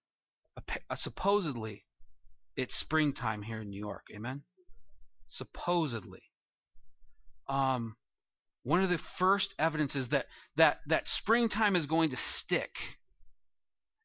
supposedly, 0.95 1.85
it's 2.57 2.75
springtime 2.75 3.43
here 3.43 3.61
in 3.61 3.69
New 3.69 3.79
York. 3.79 4.07
Amen. 4.15 4.43
Supposedly. 5.29 6.23
Um, 7.49 7.97
one 8.63 8.83
of 8.83 8.91
the 8.91 8.99
first 8.99 9.55
evidences 9.59 10.09
that 10.09 10.27
that 10.57 10.81
that 10.87 11.07
springtime 11.07 11.77
is 11.77 11.87
going 11.87 12.11
to 12.11 12.17
stick 12.17 12.77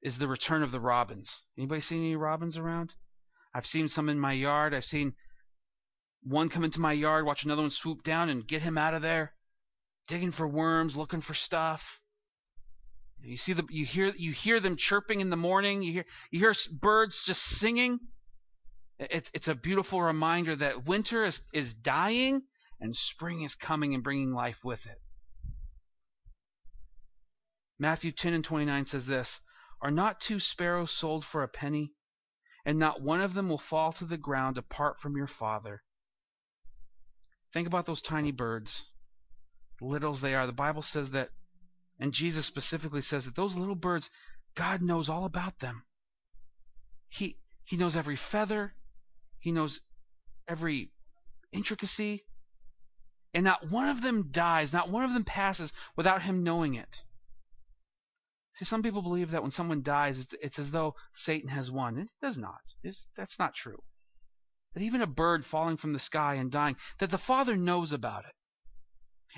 is 0.04 0.18
the 0.18 0.28
return 0.28 0.62
of 0.62 0.72
the 0.72 0.80
robins. 0.80 1.42
Anybody 1.58 1.82
seen 1.82 2.04
any 2.04 2.16
robins 2.16 2.58
around? 2.58 2.94
I've 3.56 3.66
seen 3.66 3.88
some 3.88 4.10
in 4.10 4.20
my 4.20 4.34
yard. 4.34 4.74
I've 4.74 4.86
seen 4.86 5.16
one 6.24 6.50
come 6.50 6.64
into 6.64 6.80
my 6.80 6.94
yard, 6.94 7.26
watch 7.26 7.44
another 7.44 7.62
one 7.62 7.72
swoop 7.72 8.04
down 8.04 8.30
and 8.30 8.48
get 8.48 8.62
him 8.62 8.78
out 8.78 8.94
of 8.94 9.02
there 9.02 9.34
digging 10.08 10.32
for 10.32 10.48
worms, 10.48 10.98
looking 10.98 11.22
for 11.22 11.34
stuff. 11.34 12.02
You 13.24 13.38
see 13.38 13.54
the 13.54 13.66
you 13.70 13.86
hear 13.86 14.14
you 14.18 14.32
hear 14.32 14.60
them 14.60 14.76
chirping 14.76 15.22
in 15.22 15.30
the 15.30 15.38
morning. 15.38 15.84
You 15.84 15.94
hear 15.94 16.06
you 16.32 16.40
hear 16.40 16.54
birds 16.72 17.24
just 17.24 17.44
singing. 17.44 18.00
It's 19.00 19.32
it's 19.34 19.48
a 19.48 19.56
beautiful 19.56 20.02
reminder 20.02 20.56
that 20.56 20.86
winter 20.86 21.24
is 21.24 21.42
is 21.54 21.74
dying 21.74 22.42
and 22.80 22.96
spring 22.96 23.44
is 23.44 23.56
coming 23.56 23.94
and 23.94 24.04
bringing 24.04 24.34
life 24.34 24.64
with 24.64 24.86
it. 24.86 25.00
Matthew 27.80 28.12
10 28.12 28.34
and 28.34 28.44
29 28.44 28.86
says 28.88 29.06
this, 29.06 29.40
Are 29.82 29.92
not 29.92 30.20
two 30.20 30.40
sparrows 30.40 30.92
sold 30.92 31.26
for 31.26 31.42
a 31.42 31.48
penny? 31.48 31.94
And 32.66 32.78
not 32.78 33.02
one 33.02 33.22
of 33.22 33.34
them 33.34 33.50
will 33.50 33.58
fall 33.58 33.94
to 33.94 34.06
the 34.06 34.18
ground 34.18 34.58
apart 34.58 35.00
from 35.00 35.16
your 35.16 35.28
Father. 35.28 35.84
Think 37.54 37.68
about 37.68 37.86
those 37.86 38.02
tiny 38.02 38.32
birds 38.32 38.86
little 39.82 40.14
as 40.14 40.22
they 40.22 40.36
are. 40.36 40.46
The 40.46 40.54
Bible 40.54 40.82
says 40.82 41.12
that, 41.12 41.30
and 42.00 42.14
Jesus 42.14 42.46
specifically 42.46 43.02
says 43.02 43.26
that 43.26 43.36
those 43.36 43.56
little 43.56 43.76
birds, 43.76 44.10
God 44.56 44.82
knows 44.82 45.10
all 45.10 45.26
about 45.26 45.60
them. 45.60 45.84
He 47.10 47.38
He 47.64 47.78
knows 47.78 47.96
every 47.96 48.16
feather. 48.16 48.74
He 49.40 49.52
knows 49.52 49.82
every 50.48 50.92
intricacy. 51.52 52.26
And 53.34 53.44
not 53.44 53.70
one 53.70 53.90
of 53.90 54.02
them 54.02 54.30
dies, 54.32 54.74
not 54.74 54.90
one 54.90 55.04
of 55.04 55.14
them 55.14 55.24
passes 55.24 55.74
without 55.96 56.22
him 56.22 56.44
knowing 56.44 56.76
it. 56.76 57.02
See, 58.56 58.66
some 58.66 58.84
people 58.84 59.02
believe 59.02 59.32
that 59.32 59.42
when 59.42 59.52
someone 59.52 59.82
dies, 59.82 60.20
it's, 60.20 60.36
it's 60.42 60.60
as 60.60 60.72
though 60.72 60.96
Satan 61.14 61.50
has 61.50 61.72
won. 61.72 61.98
It 61.98 62.10
does 62.22 62.38
not. 62.38 62.62
It's, 62.84 63.08
that's 63.16 63.40
not 63.40 63.56
true. 63.56 63.82
That 64.74 64.84
even 64.84 65.02
a 65.02 65.08
bird 65.08 65.46
falling 65.46 65.78
from 65.78 65.94
the 65.94 66.00
sky 66.00 66.36
and 66.36 66.52
dying, 66.52 66.78
that 67.00 67.12
the 67.12 67.18
Father 67.18 67.56
knows 67.56 67.92
about 67.92 68.26
it. 68.26 68.34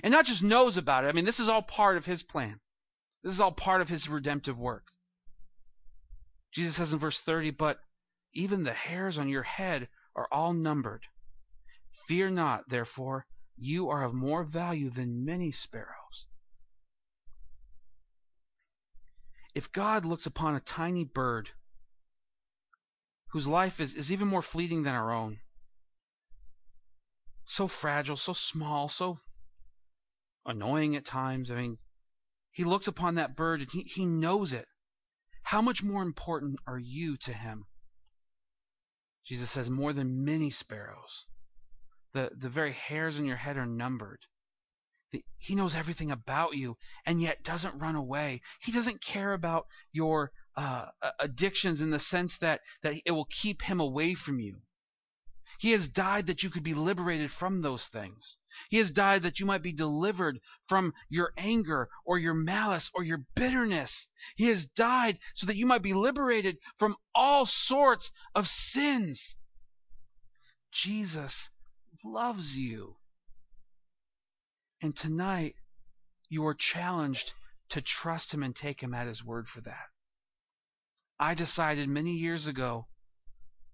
And 0.03 0.11
not 0.11 0.25
just 0.25 0.43
knows 0.43 0.77
about 0.77 1.05
it. 1.05 1.07
I 1.07 1.11
mean, 1.11 1.25
this 1.25 1.39
is 1.39 1.47
all 1.47 1.61
part 1.61 1.97
of 1.97 2.05
his 2.05 2.23
plan. 2.23 2.59
This 3.23 3.33
is 3.33 3.39
all 3.39 3.51
part 3.51 3.81
of 3.81 3.89
his 3.89 4.09
redemptive 4.09 4.57
work. 4.57 4.85
Jesus 6.51 6.75
says 6.75 6.93
in 6.93 6.99
verse 6.99 7.19
30, 7.19 7.51
But 7.51 7.79
even 8.33 8.63
the 8.63 8.73
hairs 8.73 9.17
on 9.17 9.29
your 9.29 9.43
head 9.43 9.87
are 10.15 10.27
all 10.31 10.53
numbered. 10.53 11.05
Fear 12.07 12.31
not, 12.31 12.69
therefore, 12.69 13.25
you 13.55 13.89
are 13.89 14.03
of 14.03 14.13
more 14.13 14.43
value 14.43 14.89
than 14.89 15.25
many 15.25 15.51
sparrows. 15.51 16.27
If 19.55 19.71
God 19.71 20.05
looks 20.05 20.25
upon 20.25 20.55
a 20.55 20.59
tiny 20.59 21.03
bird 21.03 21.51
whose 23.33 23.47
life 23.47 23.79
is, 23.79 23.95
is 23.95 24.11
even 24.11 24.27
more 24.27 24.43
fleeting 24.43 24.83
than 24.83 24.93
our 24.93 25.11
own, 25.11 25.39
so 27.45 27.67
fragile, 27.67 28.15
so 28.15 28.31
small, 28.31 28.87
so 28.87 29.17
annoying 30.45 30.95
at 30.95 31.03
times. 31.03 31.49
I 31.49 31.55
mean, 31.55 31.77
he 32.51 32.63
looks 32.63 32.87
upon 32.87 33.15
that 33.15 33.35
bird 33.35 33.61
and 33.61 33.69
he, 33.71 33.81
he 33.81 34.05
knows 34.05 34.53
it. 34.53 34.67
How 35.41 35.63
much 35.63 35.81
more 35.81 36.03
important 36.03 36.59
are 36.67 36.77
you 36.77 37.17
to 37.17 37.33
him? 37.33 37.65
Jesus 39.25 39.49
says, 39.49 39.67
more 39.67 39.93
than 39.93 40.23
many 40.23 40.51
sparrows. 40.51 41.25
The, 42.13 42.29
the 42.39 42.49
very 42.49 42.73
hairs 42.73 43.17
on 43.17 43.25
your 43.25 43.37
head 43.37 43.57
are 43.57 43.65
numbered. 43.65 44.19
He 45.37 45.55
knows 45.55 45.75
everything 45.75 46.11
about 46.11 46.55
you 46.55 46.77
and 47.05 47.21
yet 47.21 47.43
doesn't 47.43 47.79
run 47.79 47.95
away. 47.95 48.41
He 48.61 48.71
doesn't 48.71 49.03
care 49.03 49.33
about 49.33 49.67
your 49.91 50.31
uh, 50.55 50.87
addictions 51.19 51.81
in 51.81 51.89
the 51.89 51.99
sense 51.99 52.37
that, 52.37 52.61
that 52.81 52.95
it 53.05 53.11
will 53.11 53.25
keep 53.25 53.61
him 53.61 53.79
away 53.79 54.15
from 54.15 54.39
you. 54.39 54.61
He 55.59 55.71
has 55.71 55.87
died 55.87 56.27
that 56.27 56.43
you 56.43 56.49
could 56.49 56.63
be 56.63 56.73
liberated 56.73 57.31
from 57.31 57.61
those 57.61 57.87
things. 57.87 58.37
He 58.69 58.79
has 58.79 58.91
died 58.91 59.23
that 59.23 59.39
you 59.39 59.45
might 59.45 59.61
be 59.61 59.71
delivered 59.71 60.39
from 60.67 60.93
your 61.09 61.33
anger 61.37 61.89
or 62.05 62.17
your 62.17 62.33
malice 62.33 62.89
or 62.93 63.03
your 63.03 63.25
bitterness. 63.35 64.07
He 64.35 64.47
has 64.47 64.65
died 64.65 65.19
so 65.35 65.45
that 65.45 65.55
you 65.55 65.65
might 65.65 65.81
be 65.81 65.93
liberated 65.93 66.57
from 66.77 66.97
all 67.13 67.45
sorts 67.45 68.11
of 68.35 68.47
sins. 68.47 69.37
Jesus 70.71 71.49
loves 72.03 72.57
you. 72.57 72.97
And 74.83 74.93
tonight, 74.95 75.55
you 76.27 76.45
are 76.45 76.53
challenged 76.53 77.31
to 77.69 77.81
trust 77.81 78.33
Him 78.33 78.43
and 78.43 78.53
take 78.53 78.83
Him 78.83 78.93
at 78.93 79.07
His 79.07 79.23
word 79.23 79.47
for 79.47 79.61
that. 79.61 79.87
I 81.17 81.35
decided 81.35 81.87
many 81.87 82.11
years 82.11 82.47
ago 82.47 82.87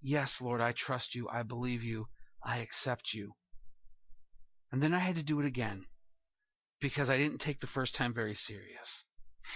Yes, 0.01 0.39
Lord, 0.39 0.61
I 0.61 0.71
trust 0.71 1.15
you. 1.15 1.27
I 1.27 1.41
believe 1.41 1.83
you. 1.83 2.09
I 2.43 2.59
accept 2.59 3.13
you. 3.13 3.33
And 4.71 4.83
then 4.83 4.93
I 4.93 4.99
had 4.99 5.15
to 5.15 5.23
do 5.23 5.39
it 5.39 5.47
again 5.47 5.87
because 6.79 7.09
I 7.09 7.17
didn't 7.17 7.39
take 7.39 7.59
the 7.59 7.65
first 7.65 7.95
time 7.95 8.13
very 8.13 8.35
serious. 8.35 9.03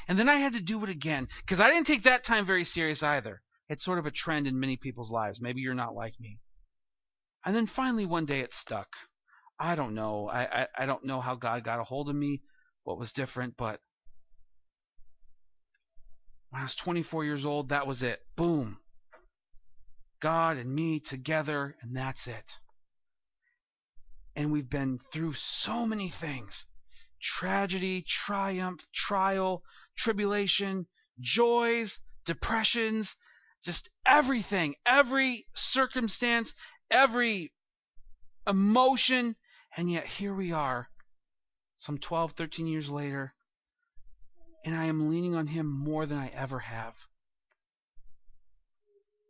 And 0.08 0.18
then 0.18 0.28
I 0.28 0.38
had 0.38 0.54
to 0.54 0.62
do 0.62 0.84
it 0.84 0.90
again 0.90 1.28
because 1.46 1.60
I 1.60 1.70
didn't 1.70 1.86
take 1.86 2.04
that 2.04 2.24
time 2.24 2.48
very 2.48 2.66
serious 2.66 3.04
either. 3.04 3.44
It's 3.70 3.86
sort 3.86 4.00
of 4.00 4.08
a 4.08 4.12
trend 4.12 4.48
in 4.48 4.60
many 4.60 4.76
people's 4.76 5.12
lives. 5.12 5.40
Maybe 5.40 5.62
you're 5.62 5.76
not 5.76 5.94
like 5.94 6.20
me. 6.20 6.40
And 7.46 7.56
then 7.56 7.68
finally 7.68 8.08
one 8.08 8.26
day 8.26 8.40
it 8.40 8.56
stuck. 8.56 8.90
I 9.64 9.76
don't 9.76 9.96
know. 9.96 10.28
I, 10.28 10.42
I, 10.64 10.68
I 10.80 10.86
don't 10.86 11.06
know 11.06 11.22
how 11.22 11.36
God 11.36 11.64
got 11.64 11.80
a 11.80 11.86
hold 11.86 12.10
of 12.10 12.16
me, 12.16 12.42
what 12.84 13.00
was 13.00 13.14
different, 13.14 13.56
but 13.56 13.80
when 16.50 16.60
I 16.60 16.66
was 16.66 16.76
24 16.76 17.24
years 17.24 17.46
old, 17.46 17.70
that 17.70 17.88
was 17.88 18.04
it. 18.04 18.20
Boom. 18.36 18.78
God 20.22 20.58
and 20.58 20.76
me 20.76 21.00
together, 21.00 21.78
and 21.82 21.96
that's 21.96 22.28
it. 22.28 22.58
And 24.36 24.52
we've 24.52 24.70
been 24.70 25.00
through 25.14 25.32
so 25.34 25.86
many 25.86 26.10
things 26.10 26.66
tragedy, 27.22 28.04
triumph, 28.06 28.82
trial, 28.94 29.64
tribulation, 29.96 30.88
joys, 31.22 32.02
depressions, 32.26 33.16
just 33.64 33.90
everything, 34.06 34.76
every 34.86 35.48
circumstance, 35.56 36.54
every 36.92 37.54
emotion. 38.46 39.38
And 39.76 39.92
yet 39.92 40.06
here 40.06 40.34
we 40.34 40.52
are, 40.52 40.88
some 41.80 41.98
12, 41.98 42.34
13 42.34 42.68
years 42.68 42.90
later, 42.90 43.34
and 44.64 44.76
I 44.76 44.86
am 44.86 45.10
leaning 45.10 45.36
on 45.36 45.48
Him 45.48 45.68
more 45.68 46.06
than 46.06 46.18
I 46.18 46.28
ever 46.30 46.60
have. 46.60 46.94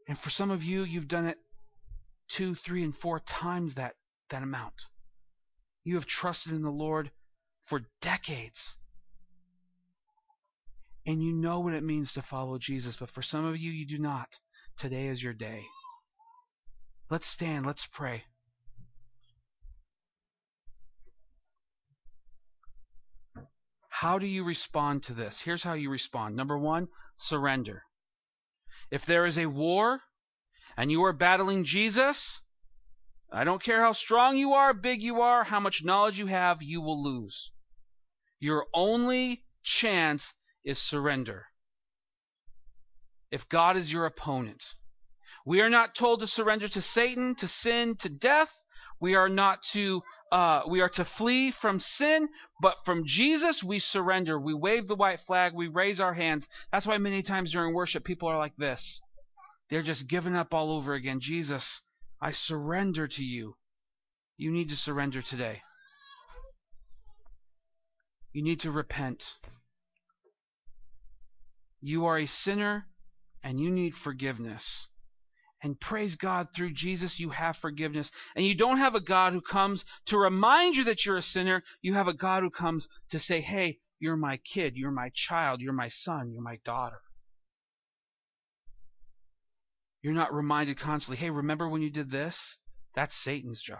And 0.07 0.19
for 0.19 0.29
some 0.29 0.51
of 0.51 0.63
you, 0.63 0.83
you've 0.83 1.07
done 1.07 1.25
it 1.25 1.37
two, 2.27 2.55
three, 2.55 2.83
and 2.83 2.95
four 2.95 3.19
times 3.19 3.75
that, 3.75 3.95
that 4.29 4.43
amount. 4.43 4.73
You 5.83 5.95
have 5.95 6.05
trusted 6.05 6.53
in 6.53 6.61
the 6.61 6.69
Lord 6.69 7.11
for 7.65 7.81
decades. 8.01 8.75
And 11.05 11.23
you 11.23 11.33
know 11.33 11.59
what 11.59 11.73
it 11.73 11.83
means 11.83 12.13
to 12.13 12.21
follow 12.21 12.57
Jesus, 12.57 12.95
but 12.97 13.11
for 13.11 13.21
some 13.21 13.45
of 13.45 13.57
you, 13.57 13.71
you 13.71 13.85
do 13.85 13.97
not. 13.97 14.39
Today 14.77 15.07
is 15.07 15.21
your 15.21 15.33
day. 15.33 15.63
Let's 17.09 17.27
stand, 17.27 17.65
let's 17.65 17.85
pray. 17.85 18.23
How 24.03 24.19
do 24.19 24.27
you 24.27 24.43
respond 24.43 25.03
to 25.03 25.13
this? 25.13 25.39
Here's 25.39 25.63
how 25.63 25.75
you 25.75 25.89
respond. 25.89 26.35
Number 26.35 26.57
one, 26.57 26.89
surrender. 27.15 27.83
If 28.91 29.05
there 29.05 29.25
is 29.25 29.37
a 29.37 29.45
war 29.45 30.01
and 30.75 30.91
you 30.91 31.05
are 31.05 31.13
battling 31.13 31.63
Jesus, 31.63 32.41
I 33.31 33.45
don't 33.45 33.63
care 33.63 33.79
how 33.79 33.93
strong 33.93 34.35
you 34.35 34.55
are, 34.55 34.73
big 34.73 35.01
you 35.01 35.21
are, 35.21 35.45
how 35.45 35.61
much 35.61 35.85
knowledge 35.85 36.19
you 36.19 36.25
have, 36.25 36.61
you 36.61 36.81
will 36.81 37.01
lose. 37.01 37.53
Your 38.41 38.65
only 38.73 39.45
chance 39.63 40.33
is 40.65 40.79
surrender. 40.79 41.45
If 43.31 43.47
God 43.47 43.77
is 43.77 43.93
your 43.93 44.05
opponent, 44.05 44.65
we 45.45 45.61
are 45.61 45.69
not 45.69 45.95
told 45.95 46.19
to 46.19 46.27
surrender 46.27 46.67
to 46.67 46.81
Satan, 46.81 47.35
to 47.35 47.47
sin, 47.47 47.95
to 47.99 48.09
death. 48.09 48.53
We 48.99 49.15
are 49.15 49.29
not 49.29 49.63
to 49.71 50.03
uh, 50.33 50.63
we 50.67 50.81
are 50.81 50.89
to 50.89 51.05
flee 51.05 51.51
from 51.51 51.79
sin, 51.79 52.27
but 52.59 52.77
from 52.85 53.05
Jesus 53.05 53.63
we 53.63 53.77
surrender. 53.77 54.39
We 54.39 54.55
wave 54.55 54.87
the 54.87 54.95
white 54.95 55.19
flag. 55.19 55.53
We 55.53 55.67
raise 55.67 55.99
our 55.99 56.15
hands. 56.15 56.49
That's 56.71 56.87
why 56.87 56.97
many 56.97 57.21
times 57.21 57.51
during 57.51 57.75
worship 57.75 58.03
people 58.03 58.29
are 58.29 58.37
like 58.39 58.55
this. 58.57 58.99
They're 59.69 59.83
just 59.83 60.07
giving 60.07 60.35
up 60.35 60.51
all 60.51 60.71
over 60.71 60.95
again. 60.95 61.19
Jesus, 61.19 61.83
I 62.19 62.31
surrender 62.31 63.07
to 63.09 63.23
you. 63.23 63.57
You 64.35 64.49
need 64.49 64.69
to 64.69 64.75
surrender 64.75 65.21
today. 65.21 65.61
You 68.31 68.41
need 68.41 68.61
to 68.61 68.71
repent. 68.71 69.35
You 71.79 72.07
are 72.07 72.17
a 72.17 72.25
sinner 72.25 72.87
and 73.43 73.59
you 73.59 73.69
need 73.69 73.95
forgiveness. 73.95 74.87
And 75.63 75.79
praise 75.79 76.15
God, 76.17 76.49
through 76.53 76.73
Jesus, 76.73 77.19
you 77.21 77.29
have 77.29 77.55
forgiveness. 77.55 78.11
And 78.35 78.45
you 78.45 78.53
don't 78.53 78.77
have 78.77 78.95
a 78.95 78.99
God 78.99 79.31
who 79.31 79.39
comes 79.39 79.85
to 80.07 80.17
remind 80.17 80.75
you 80.75 80.83
that 80.83 81.05
you're 81.05 81.17
a 81.17 81.21
sinner. 81.21 81.63
You 81.81 81.93
have 81.93 82.09
a 82.09 82.13
God 82.13 82.43
who 82.43 82.49
comes 82.49 82.89
to 83.09 83.19
say, 83.19 83.39
hey, 83.39 83.79
you're 83.99 84.17
my 84.17 84.37
kid, 84.37 84.75
you're 84.75 84.91
my 84.91 85.09
child, 85.15 85.61
you're 85.61 85.71
my 85.71 85.87
son, 85.87 86.31
you're 86.33 86.41
my 86.41 86.59
daughter. 86.65 86.99
You're 90.01 90.13
not 90.13 90.33
reminded 90.33 90.77
constantly, 90.77 91.15
hey, 91.15 91.29
remember 91.29 91.69
when 91.69 91.81
you 91.81 91.89
did 91.89 92.11
this? 92.11 92.57
That's 92.93 93.15
Satan's 93.15 93.61
job. 93.61 93.79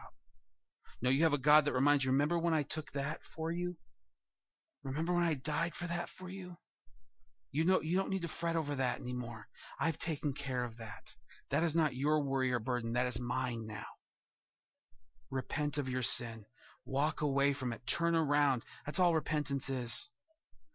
No, 1.02 1.10
you 1.10 1.24
have 1.24 1.34
a 1.34 1.38
God 1.38 1.66
that 1.66 1.74
reminds 1.74 2.06
you, 2.06 2.12
remember 2.12 2.40
when 2.40 2.54
I 2.54 2.64
took 2.64 2.94
that 2.94 3.20
for 3.36 3.52
you? 3.52 3.76
Remember 4.84 5.14
when 5.14 5.24
I 5.24 5.34
died 5.34 5.76
for 5.76 5.88
that 5.88 6.08
for 6.08 6.30
you? 6.30 6.56
You 7.52 7.66
know 7.66 7.82
you 7.82 7.98
don't 7.98 8.10
need 8.10 8.22
to 8.22 8.30
fret 8.30 8.56
over 8.56 8.76
that 8.76 9.02
anymore. 9.02 9.48
I've 9.78 10.00
taken 10.00 10.32
care 10.32 10.64
of 10.64 10.78
that. 10.78 11.16
That 11.54 11.62
is 11.62 11.76
not 11.76 11.96
your 11.96 12.20
worry 12.20 12.52
or 12.52 12.58
burden. 12.58 12.94
That 12.94 13.06
is 13.06 13.20
mine 13.20 13.68
now. 13.68 13.86
Repent 15.30 15.78
of 15.78 15.88
your 15.88 16.02
sin. 16.02 16.48
Walk 16.84 17.22
away 17.22 17.54
from 17.54 17.72
it. 17.72 17.86
Turn 17.86 18.16
around. 18.16 18.64
That's 18.88 19.00
all 19.00 19.14
repentance 19.14 19.70
is. 19.70 20.10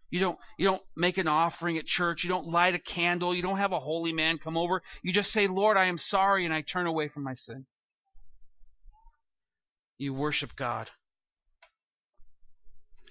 You 0.08 0.20
don't 0.20 0.38
you 0.56 0.66
don't 0.66 0.82
make 0.94 1.18
an 1.18 1.26
offering 1.26 1.78
at 1.78 1.86
church. 1.86 2.22
You 2.22 2.30
don't 2.30 2.46
light 2.46 2.76
a 2.76 2.78
candle. 2.78 3.34
You 3.34 3.42
don't 3.42 3.58
have 3.58 3.72
a 3.72 3.80
holy 3.80 4.12
man 4.12 4.38
come 4.38 4.56
over. 4.56 4.80
You 5.02 5.12
just 5.12 5.32
say, 5.32 5.48
"Lord, 5.48 5.76
I 5.76 5.86
am 5.86 5.98
sorry," 5.98 6.44
and 6.44 6.54
I 6.54 6.60
turn 6.60 6.86
away 6.86 7.08
from 7.08 7.24
my 7.24 7.34
sin. 7.34 7.66
You 9.96 10.14
worship 10.14 10.54
God. 10.54 10.92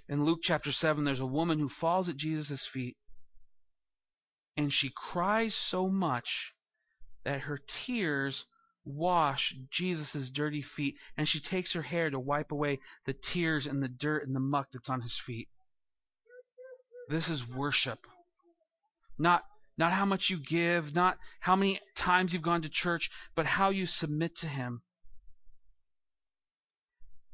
In 0.08 0.24
Luke 0.24 0.40
chapter 0.42 0.72
7, 0.72 1.04
there's 1.04 1.20
a 1.20 1.26
woman 1.26 1.60
who 1.60 1.68
falls 1.68 2.08
at 2.08 2.16
Jesus' 2.16 2.66
feet 2.66 2.96
and 4.56 4.72
she 4.72 4.90
cries 4.90 5.54
so 5.54 5.90
much 5.90 6.54
that 7.28 7.42
her 7.42 7.60
tears 7.68 8.46
wash 8.86 9.54
Jesus' 9.70 10.30
dirty 10.30 10.62
feet, 10.62 10.96
and 11.18 11.28
she 11.28 11.42
takes 11.42 11.74
her 11.74 11.82
hair 11.82 12.10
to 12.10 12.18
wipe 12.18 12.54
away 12.54 12.80
the 13.06 13.12
tears 13.12 13.68
and 13.68 13.84
the 13.84 13.90
dirt 13.90 14.26
and 14.26 14.34
the 14.34 14.40
muck 14.40 14.68
that's 14.72 14.90
on 14.90 15.02
his 15.02 15.20
feet. 15.20 15.50
This 17.10 17.28
is 17.28 17.46
worship. 17.46 18.08
Not 19.18 19.44
not 19.78 19.92
how 19.92 20.06
much 20.06 20.30
you 20.30 20.40
give, 20.40 20.96
not 20.96 21.18
how 21.42 21.58
many 21.58 21.82
times 21.96 22.32
you've 22.32 22.42
gone 22.42 22.62
to 22.62 22.70
church, 22.70 23.12
but 23.36 23.46
how 23.46 23.72
you 23.72 23.88
submit 23.88 24.38
to 24.38 24.48
him. 24.48 24.82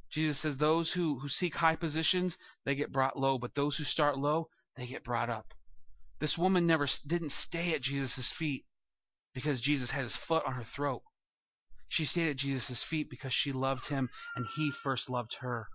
Jesus 0.10 0.40
says 0.40 0.58
those 0.58 0.92
who, 0.92 1.20
who 1.20 1.30
seek 1.30 1.56
high 1.56 1.76
positions, 1.76 2.40
they 2.66 2.74
get 2.74 2.92
brought 2.92 3.20
low, 3.20 3.38
but 3.38 3.54
those 3.54 3.78
who 3.78 3.84
start 3.84 4.18
low, 4.18 4.50
they 4.76 4.88
get 4.88 5.04
brought 5.04 5.30
up. 5.30 5.54
This 6.20 6.36
woman 6.36 6.66
never 6.66 6.88
didn't 7.06 7.32
stay 7.32 7.76
at 7.76 7.82
Jesus' 7.82 8.32
feet 8.32 8.66
because 9.34 9.62
Jesus 9.62 9.92
had 9.92 10.04
his 10.04 10.16
foot 10.16 10.44
on 10.46 10.54
her 10.54 10.64
throat. 10.64 11.02
She 11.88 12.06
stayed 12.06 12.30
at 12.30 12.38
Jesus' 12.38 12.84
feet 12.84 13.10
because 13.10 13.34
she 13.34 13.52
loved 13.52 13.88
him 13.88 14.10
and 14.36 14.46
he 14.56 14.72
first 14.72 15.10
loved 15.10 15.36
her. 15.42 15.68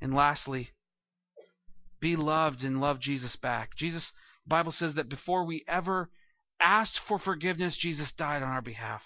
And 0.00 0.14
lastly, 0.14 0.70
be 2.00 2.16
loved 2.16 2.64
and 2.64 2.80
love 2.80 3.00
Jesus 3.00 3.36
back. 3.36 3.74
Jesus, 3.76 4.12
the 4.44 4.50
Bible 4.50 4.72
says 4.72 4.94
that 4.94 5.08
before 5.08 5.44
we 5.44 5.64
ever 5.66 6.10
asked 6.60 6.98
for 6.98 7.18
forgiveness, 7.18 7.76
Jesus 7.76 8.12
died 8.12 8.42
on 8.42 8.50
our 8.50 8.62
behalf. 8.62 9.02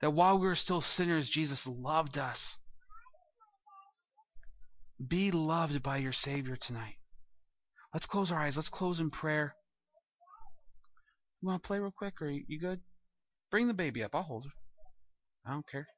That 0.00 0.12
while 0.12 0.38
we 0.38 0.46
were 0.46 0.54
still 0.54 0.80
sinners, 0.80 1.28
Jesus 1.28 1.66
loved 1.66 2.18
us. 2.18 2.58
Be 5.06 5.30
loved 5.30 5.82
by 5.82 5.98
your 5.98 6.12
Savior 6.12 6.56
tonight. 6.56 6.96
Let's 7.92 8.06
close 8.06 8.32
our 8.32 8.38
eyes. 8.38 8.56
Let's 8.56 8.68
close 8.68 9.00
in 9.00 9.10
prayer. 9.10 9.54
You 11.42 11.48
want 11.48 11.62
to 11.62 11.66
play 11.66 11.80
real 11.80 11.90
quick, 11.90 12.22
or 12.22 12.30
you, 12.30 12.58
good? 12.60 12.80
Bring 13.50 13.66
the 13.66 13.74
baby 13.74 14.04
up. 14.04 14.14
I'll 14.14 14.22
hold 14.22 14.44
her. 14.44 14.50
I 15.44 15.52
don't 15.52 15.68
care. 15.68 15.88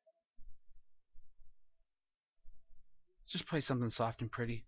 Just 3.31 3.47
play 3.47 3.61
something 3.61 3.91
soft 3.91 4.23
and 4.23 4.31
pretty. 4.31 4.65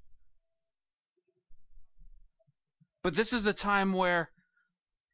But 3.03 3.15
this 3.15 3.33
is 3.33 3.43
the 3.43 3.55
time 3.55 3.93
where 3.93 4.31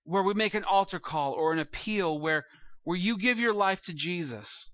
where 0.05 0.23
we 0.23 0.35
make 0.35 0.55
an 0.55 0.65
altar 0.65 0.99
call 0.99 1.33
or 1.35 1.53
an 1.53 1.61
appeal 1.61 2.19
where 2.19 2.45
where 2.83 2.97
you 2.97 3.17
give 3.17 3.39
your 3.39 3.55
life 3.55 3.81
to 3.83 3.95
Jesus. 3.95 4.69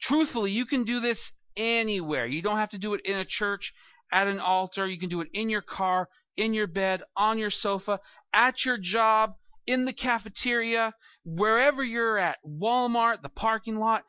Truthfully, 0.00 0.52
you 0.52 0.66
can 0.66 0.84
do 0.84 1.00
this 1.00 1.32
anywhere. 1.56 2.26
You 2.26 2.42
don't 2.42 2.58
have 2.58 2.70
to 2.70 2.78
do 2.78 2.94
it 2.94 3.00
in 3.04 3.18
a 3.18 3.24
church, 3.24 3.72
at 4.12 4.28
an 4.28 4.38
altar. 4.38 4.86
You 4.86 4.98
can 4.98 5.08
do 5.08 5.20
it 5.20 5.28
in 5.32 5.48
your 5.48 5.62
car, 5.62 6.08
in 6.36 6.54
your 6.54 6.68
bed, 6.68 7.02
on 7.16 7.38
your 7.38 7.50
sofa, 7.50 7.98
at 8.32 8.64
your 8.64 8.78
job, 8.78 9.34
in 9.66 9.84
the 9.84 9.92
cafeteria, 9.92 10.94
wherever 11.24 11.82
you're 11.82 12.18
at, 12.18 12.38
Walmart, 12.46 13.22
the 13.22 13.28
parking 13.28 13.76
lot, 13.76 14.04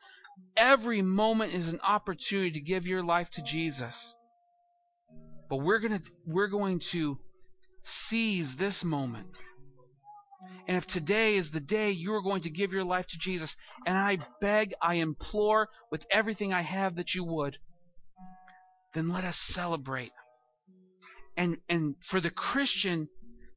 every 0.56 1.02
moment 1.02 1.54
is 1.54 1.68
an 1.68 1.80
opportunity 1.82 2.52
to 2.52 2.60
give 2.60 2.86
your 2.86 3.02
life 3.02 3.30
to 3.30 3.42
Jesus. 3.42 4.14
But 5.48 5.58
we're 5.58 5.78
going 5.78 5.98
to 5.98 6.10
we're 6.26 6.48
going 6.48 6.80
to 6.90 7.18
seize 7.82 8.56
this 8.56 8.82
moment. 8.82 9.38
And 10.66 10.76
if 10.76 10.86
today 10.86 11.36
is 11.36 11.50
the 11.50 11.60
day 11.60 11.90
you 11.90 12.14
are 12.14 12.22
going 12.22 12.42
to 12.42 12.50
give 12.50 12.72
your 12.72 12.84
life 12.84 13.06
to 13.08 13.18
Jesus, 13.18 13.54
and 13.86 13.96
I 13.96 14.18
beg, 14.40 14.74
I 14.80 14.94
implore 14.96 15.68
with 15.90 16.06
everything 16.10 16.52
I 16.52 16.62
have 16.62 16.96
that 16.96 17.14
you 17.14 17.24
would, 17.24 17.58
then 18.94 19.08
let 19.08 19.24
us 19.24 19.38
celebrate. 19.38 20.12
And 21.36 21.58
and 21.68 21.96
for 22.06 22.20
the 22.20 22.30
Christian 22.30 23.08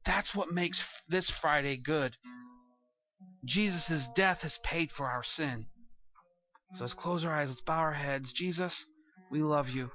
That's 0.07 0.33
what 0.33 0.53
makes 0.53 0.81
this 1.09 1.29
Friday 1.29 1.75
good. 1.75 2.15
Jesus' 3.43 4.07
death 4.15 4.41
has 4.41 4.57
paid 4.63 4.89
for 4.89 5.05
our 5.05 5.23
sin. 5.23 5.67
So 6.75 6.85
let's 6.85 6.93
close 6.93 7.25
our 7.25 7.33
eyes, 7.33 7.49
let's 7.49 7.61
bow 7.61 7.79
our 7.79 7.93
heads. 7.93 8.31
Jesus, 8.31 8.85
we 9.29 9.43
love 9.43 9.69
you. 9.69 9.91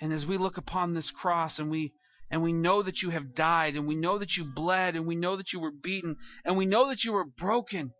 And 0.00 0.12
as 0.12 0.26
we 0.26 0.36
look 0.36 0.56
upon 0.56 0.94
this 0.94 1.12
cross 1.12 1.60
and 1.60 1.70
we 1.70 1.92
and 2.28 2.42
we 2.42 2.52
know 2.52 2.82
that 2.82 3.02
you 3.02 3.10
have 3.10 3.36
died 3.36 3.76
and 3.76 3.86
we 3.86 3.94
know 3.94 4.18
that 4.18 4.36
you 4.36 4.44
bled 4.44 4.96
and 4.96 5.06
we 5.06 5.14
know 5.14 5.36
that 5.36 5.52
you 5.52 5.60
were 5.60 5.70
beaten 5.70 6.16
and 6.44 6.56
we 6.56 6.66
know 6.66 6.88
that 6.88 7.04
you 7.04 7.12
were 7.12 7.24
broken. 7.24 7.92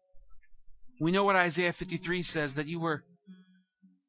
We 1.00 1.12
know 1.12 1.22
what 1.22 1.36
Isaiah 1.36 1.72
53 1.72 2.22
says 2.22 2.54
that 2.54 2.66
you 2.66 2.80
were 2.80 3.04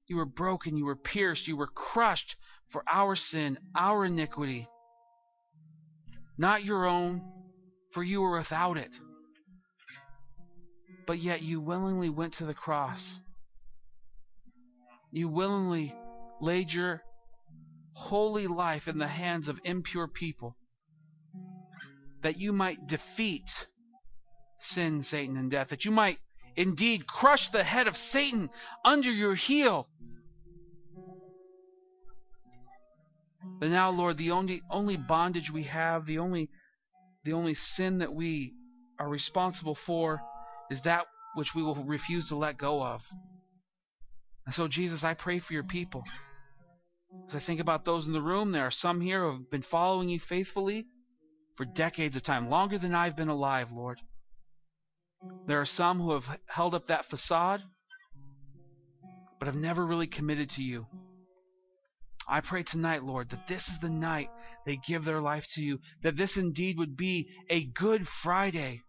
you 0.07 0.15
were 0.15 0.25
broken, 0.25 0.75
you 0.75 0.85
were 0.85 0.95
pierced, 0.95 1.47
you 1.47 1.55
were 1.55 1.67
crushed 1.67 2.35
for 2.71 2.83
our 2.91 3.15
sin, 3.15 3.59
our 3.75 4.05
iniquity. 4.05 4.67
Not 6.37 6.63
your 6.63 6.85
own, 6.85 7.23
for 7.91 8.03
you 8.03 8.21
were 8.21 8.37
without 8.37 8.77
it. 8.77 8.99
But 11.05 11.19
yet 11.19 11.41
you 11.41 11.59
willingly 11.59 12.09
went 12.09 12.33
to 12.35 12.45
the 12.45 12.53
cross. 12.53 13.19
You 15.11 15.29
willingly 15.29 15.95
laid 16.41 16.71
your 16.71 17.01
holy 17.93 18.47
life 18.47 18.87
in 18.87 18.97
the 18.97 19.07
hands 19.07 19.47
of 19.47 19.59
impure 19.63 20.07
people 20.07 20.55
that 22.21 22.37
you 22.37 22.53
might 22.53 22.87
defeat 22.87 23.67
sin, 24.59 25.01
Satan, 25.01 25.37
and 25.37 25.49
death, 25.49 25.69
that 25.69 25.85
you 25.85 25.91
might 25.91 26.19
indeed 26.55 27.07
crush 27.07 27.49
the 27.49 27.63
head 27.63 27.87
of 27.87 27.95
Satan 27.97 28.49
under 28.83 29.11
your 29.11 29.35
heel. 29.35 29.87
But 33.59 33.69
now, 33.69 33.89
Lord, 33.89 34.17
the 34.17 34.31
only 34.31 34.61
only 34.69 34.97
bondage 34.97 35.51
we 35.51 35.63
have, 35.63 36.05
the 36.05 36.19
only 36.19 36.49
the 37.23 37.33
only 37.33 37.53
sin 37.53 37.99
that 37.99 38.13
we 38.13 38.53
are 38.99 39.09
responsible 39.09 39.75
for 39.75 40.21
is 40.69 40.81
that 40.81 41.05
which 41.35 41.53
we 41.55 41.63
will 41.63 41.75
refuse 41.75 42.29
to 42.29 42.35
let 42.35 42.57
go 42.57 42.83
of. 42.83 43.01
And 44.45 44.53
so, 44.53 44.67
Jesus, 44.67 45.03
I 45.03 45.13
pray 45.13 45.39
for 45.39 45.53
your 45.53 45.63
people. 45.63 46.03
As 47.27 47.35
I 47.35 47.39
think 47.39 47.59
about 47.59 47.85
those 47.85 48.05
in 48.05 48.13
the 48.13 48.21
room, 48.21 48.51
there 48.51 48.65
are 48.65 48.71
some 48.71 49.01
here 49.01 49.23
who 49.23 49.37
have 49.37 49.51
been 49.51 49.61
following 49.61 50.09
you 50.09 50.19
faithfully 50.19 50.87
for 51.55 51.65
decades 51.65 52.15
of 52.15 52.23
time, 52.23 52.49
longer 52.49 52.77
than 52.77 52.93
I've 52.93 53.15
been 53.15 53.29
alive, 53.29 53.71
Lord. 53.71 53.99
There 55.47 55.59
are 55.59 55.65
some 55.65 55.99
who 55.99 56.11
have 56.11 56.39
held 56.47 56.75
up 56.75 56.87
that 56.87 57.05
facade, 57.05 57.61
but 59.39 59.47
have 59.47 59.55
never 59.55 59.85
really 59.85 60.07
committed 60.07 60.51
to 60.51 60.63
you. 60.63 60.85
I 62.27 62.41
pray 62.41 62.63
tonight, 62.63 63.03
Lord, 63.03 63.29
that 63.29 63.47
this 63.47 63.69
is 63.69 63.79
the 63.79 63.89
night 63.89 64.29
they 64.65 64.77
give 64.85 65.05
their 65.05 65.21
life 65.21 65.47
to 65.53 65.61
you, 65.61 65.79
that 66.03 66.17
this 66.17 66.35
indeed 66.35 66.77
would 66.77 66.97
be 66.97 67.29
a 67.49 67.63
good 67.63 68.07
Friday, 68.07 68.81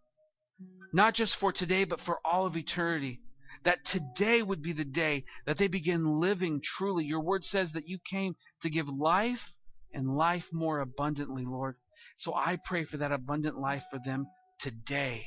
not 0.92 1.14
just 1.14 1.36
for 1.36 1.52
today, 1.52 1.84
but 1.84 2.00
for 2.00 2.18
all 2.24 2.46
of 2.46 2.56
eternity. 2.56 3.20
That 3.64 3.84
today 3.84 4.42
would 4.42 4.62
be 4.62 4.72
the 4.72 4.84
day 4.84 5.24
that 5.46 5.58
they 5.58 5.68
begin 5.68 6.16
living 6.16 6.60
truly. 6.62 7.04
Your 7.04 7.20
word 7.20 7.44
says 7.44 7.72
that 7.72 7.88
you 7.88 7.98
came 8.10 8.34
to 8.62 8.70
give 8.70 8.88
life 8.88 9.54
and 9.92 10.16
life 10.16 10.48
more 10.52 10.80
abundantly, 10.80 11.44
Lord. 11.44 11.76
So 12.16 12.34
I 12.34 12.56
pray 12.64 12.84
for 12.84 12.96
that 12.98 13.12
abundant 13.12 13.58
life 13.58 13.84
for 13.90 13.98
them 14.04 14.26
today. 14.58 15.26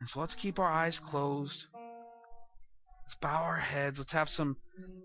And 0.00 0.08
so 0.08 0.20
let's 0.20 0.34
keep 0.34 0.58
our 0.58 0.70
eyes 0.70 0.98
closed. 0.98 1.66
Let's 3.10 3.18
bow 3.18 3.42
our 3.42 3.56
heads. 3.56 3.98
Let's 3.98 4.12
have 4.12 4.28
some 4.28 4.56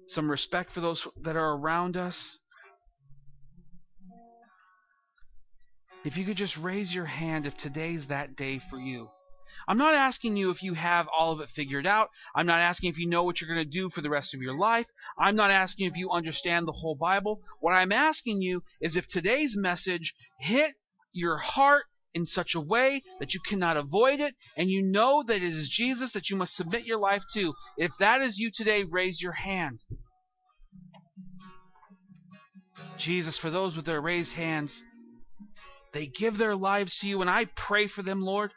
some 0.06 0.30
respect 0.30 0.72
for 0.72 0.80
those 0.80 1.08
that 1.24 1.36
are 1.36 1.54
around 1.58 1.98
us. 1.98 2.38
If 6.04 6.16
you 6.16 6.24
could 6.24 6.38
just 6.38 6.56
raise 6.56 6.94
your 6.94 7.06
hand 7.06 7.48
if 7.48 7.58
today's 7.58 8.06
that 8.06 8.36
day 8.36 8.60
for 8.60 8.80
you. 8.80 9.10
I'm 9.68 9.80
not 9.80 9.96
asking 9.96 10.38
you 10.38 10.52
if 10.52 10.62
you 10.62 10.76
have 10.76 11.08
all 11.08 11.32
of 11.32 11.40
it 11.40 11.50
figured 11.50 11.88
out. 11.88 12.12
I'm 12.36 12.46
not 12.46 12.60
asking 12.60 12.92
if 12.92 13.00
you 13.00 13.08
know 13.08 13.24
what 13.24 13.42
you're 13.42 13.52
going 13.52 13.66
to 13.66 13.80
do 13.80 13.90
for 13.90 14.02
the 14.02 14.12
rest 14.12 14.36
of 14.36 14.42
your 14.44 14.56
life. 14.56 14.86
I'm 15.18 15.36
not 15.36 15.50
asking 15.50 15.88
if 15.88 15.98
you 15.98 16.12
understand 16.12 16.68
the 16.68 16.74
whole 16.74 16.94
Bible. 16.94 17.42
What 17.60 17.74
I'm 17.74 17.92
asking 17.92 18.40
you 18.40 18.62
is 18.82 18.96
if 18.96 19.08
today's 19.08 19.58
message 19.58 20.14
hit 20.38 20.76
your 21.12 21.38
heart 21.38 21.86
in 22.16 22.26
such 22.26 22.56
a 22.56 22.62
way 22.62 23.02
that 23.20 23.34
you 23.34 23.42
cannot 23.42 23.76
avoid 23.76 24.22
it, 24.22 24.34
and 24.56 24.70
you 24.70 24.82
know 24.82 25.22
that 25.22 25.36
it 25.36 25.44
is 25.44 25.68
Jesus 25.68 26.14
that 26.14 26.30
you 26.30 26.38
must 26.38 26.56
submit 26.56 26.86
your 26.86 26.98
life 26.98 27.26
to. 27.34 27.54
If 27.78 27.92
that 28.00 28.22
is 28.22 28.40
you 28.40 28.52
today, 28.52 28.86
raise 28.86 29.22
your 29.22 29.34
hand. 29.34 29.82
Jesus, 32.98 33.38
for 33.38 33.50
those 33.50 33.76
with 33.76 33.86
their 33.86 34.00
raised 34.00 34.34
hands, 34.34 34.82
they 35.94 36.08
give 36.08 36.38
their 36.38 36.56
lives 36.56 36.98
to 37.00 37.08
you, 37.08 37.20
and 37.20 37.30
I 37.30 37.46
pray 37.46 37.88
for 37.88 38.02
them, 38.02 38.22
Lord. 38.22 38.52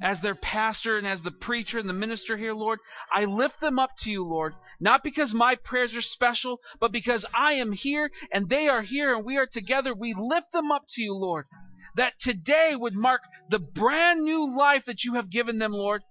As 0.00 0.20
their 0.20 0.34
pastor 0.34 0.98
and 0.98 1.06
as 1.06 1.22
the 1.22 1.30
preacher 1.30 1.78
and 1.78 1.88
the 1.88 1.92
minister 1.92 2.36
here, 2.36 2.52
Lord, 2.52 2.78
I 3.12 3.24
lift 3.24 3.60
them 3.60 3.78
up 3.78 3.90
to 3.98 4.10
you, 4.10 4.24
Lord, 4.24 4.54
not 4.80 5.02
because 5.02 5.32
my 5.32 5.54
prayers 5.54 5.94
are 5.96 6.02
special, 6.02 6.58
but 6.80 6.92
because 6.92 7.24
I 7.32 7.54
am 7.54 7.72
here 7.72 8.10
and 8.32 8.48
they 8.48 8.68
are 8.68 8.82
here 8.82 9.14
and 9.14 9.24
we 9.24 9.38
are 9.38 9.46
together. 9.46 9.94
We 9.94 10.12
lift 10.12 10.52
them 10.52 10.72
up 10.72 10.82
to 10.94 11.02
you, 11.02 11.14
Lord 11.14 11.46
that 11.94 12.14
today 12.18 12.74
would 12.74 12.94
mark 12.94 13.20
the 13.50 13.58
brand 13.58 14.22
new 14.22 14.56
life 14.56 14.84
that 14.86 15.04
you 15.04 15.14
have 15.14 15.30
given 15.30 15.58
them, 15.58 15.72
Lord. 15.72 16.02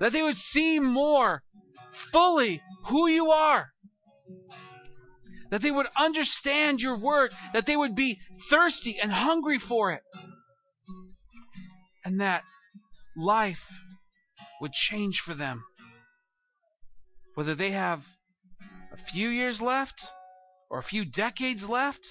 That 0.00 0.12
they 0.12 0.22
would 0.22 0.36
see 0.36 0.80
more 0.80 1.42
fully 2.12 2.62
who 2.86 3.08
you 3.08 3.30
are. 3.30 3.70
That 5.50 5.62
they 5.62 5.70
would 5.70 5.86
understand 5.96 6.80
your 6.80 6.96
word. 6.96 7.32
That 7.52 7.66
they 7.66 7.76
would 7.76 7.94
be 7.94 8.20
thirsty 8.50 8.98
and 9.00 9.10
hungry 9.10 9.58
for 9.58 9.92
it. 9.92 10.02
And 12.04 12.20
that 12.20 12.44
life 13.16 13.64
would 14.60 14.72
change 14.72 15.20
for 15.20 15.34
them. 15.34 15.64
Whether 17.34 17.54
they 17.54 17.70
have 17.70 18.04
a 18.92 18.96
few 18.96 19.28
years 19.28 19.60
left 19.60 20.06
or 20.70 20.78
a 20.78 20.84
few 20.84 21.04
decades 21.04 21.68
left 21.68 22.06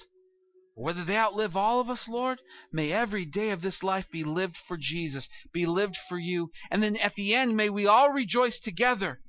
whether 0.78 1.02
they 1.02 1.16
outlive 1.16 1.56
all 1.56 1.80
of 1.80 1.90
us, 1.90 2.06
Lord, 2.06 2.40
may 2.72 2.92
every 2.92 3.24
day 3.24 3.50
of 3.50 3.62
this 3.62 3.82
life 3.82 4.08
be 4.12 4.22
lived 4.22 4.56
for 4.56 4.76
Jesus, 4.76 5.28
be 5.52 5.66
lived 5.66 5.96
for 6.08 6.16
you. 6.16 6.52
And 6.70 6.80
then 6.80 6.96
at 6.96 7.16
the 7.16 7.34
end, 7.34 7.56
may 7.56 7.68
we 7.68 7.88
all 7.88 8.10
rejoice 8.12 8.60
together 8.60 9.20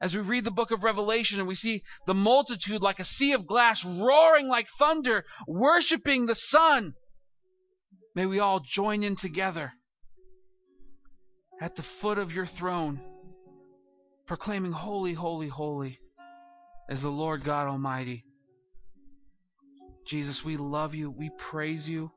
as 0.00 0.14
we 0.14 0.22
read 0.22 0.44
the 0.44 0.50
book 0.50 0.70
of 0.70 0.82
Revelation 0.82 1.38
and 1.38 1.46
we 1.46 1.54
see 1.54 1.82
the 2.06 2.14
multitude 2.14 2.80
like 2.80 2.98
a 2.98 3.04
sea 3.04 3.34
of 3.34 3.46
glass 3.46 3.84
roaring 3.84 4.48
like 4.48 4.68
thunder, 4.78 5.26
worshiping 5.46 6.24
the 6.24 6.34
Son. 6.34 6.94
May 8.14 8.24
we 8.24 8.38
all 8.38 8.60
join 8.60 9.02
in 9.02 9.16
together 9.16 9.74
at 11.60 11.76
the 11.76 11.82
foot 11.82 12.16
of 12.16 12.32
your 12.32 12.46
throne, 12.46 13.00
proclaiming, 14.26 14.72
Holy, 14.72 15.12
holy, 15.12 15.48
holy 15.48 16.00
is 16.88 17.02
the 17.02 17.10
Lord 17.10 17.44
God 17.44 17.68
Almighty. 17.68 18.24
Jesus, 20.10 20.44
we 20.44 20.56
love 20.56 20.96
you. 20.96 21.08
We 21.08 21.30
praise 21.38 21.88
you. 21.88 22.10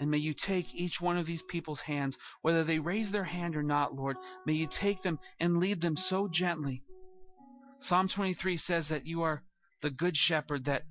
And 0.00 0.10
may 0.10 0.18
you 0.18 0.34
take 0.34 0.74
each 0.74 1.00
one 1.00 1.16
of 1.16 1.26
these 1.26 1.42
people's 1.42 1.80
hands, 1.80 2.18
whether 2.40 2.64
they 2.64 2.80
raise 2.80 3.12
their 3.12 3.22
hand 3.22 3.54
or 3.54 3.62
not, 3.62 3.94
Lord. 3.94 4.16
May 4.44 4.54
you 4.54 4.66
take 4.66 5.00
them 5.02 5.20
and 5.38 5.60
lead 5.60 5.80
them 5.80 5.96
so 5.96 6.26
gently. 6.26 6.82
Psalm 7.78 8.08
23 8.08 8.56
says 8.56 8.88
that 8.88 9.06
you 9.06 9.22
are 9.22 9.44
the 9.80 9.90
good 9.90 10.16
shepherd 10.16 10.64
that, 10.64 10.82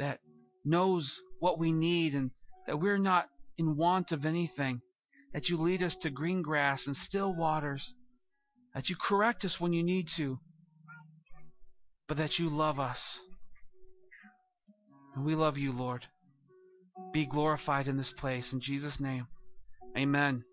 that 0.00 0.18
knows 0.64 1.20
what 1.38 1.60
we 1.60 1.70
need 1.70 2.16
and 2.16 2.32
that 2.66 2.80
we're 2.80 2.98
not 2.98 3.28
in 3.58 3.76
want 3.76 4.10
of 4.10 4.26
anything. 4.26 4.80
That 5.32 5.48
you 5.48 5.58
lead 5.58 5.80
us 5.84 5.94
to 5.98 6.10
green 6.10 6.42
grass 6.42 6.88
and 6.88 6.96
still 6.96 7.32
waters. 7.32 7.94
That 8.74 8.90
you 8.90 8.96
correct 9.00 9.44
us 9.44 9.60
when 9.60 9.72
you 9.72 9.84
need 9.84 10.08
to. 10.16 10.40
But 12.08 12.16
that 12.16 12.40
you 12.40 12.48
love 12.48 12.80
us. 12.80 13.20
And 15.16 15.24
we 15.24 15.34
love 15.34 15.56
you, 15.56 15.72
Lord. 15.72 16.06
Be 17.12 17.24
glorified 17.24 17.88
in 17.88 17.96
this 17.96 18.12
place. 18.12 18.52
In 18.52 18.60
Jesus' 18.60 19.00
name, 19.00 19.26
amen. 19.96 20.44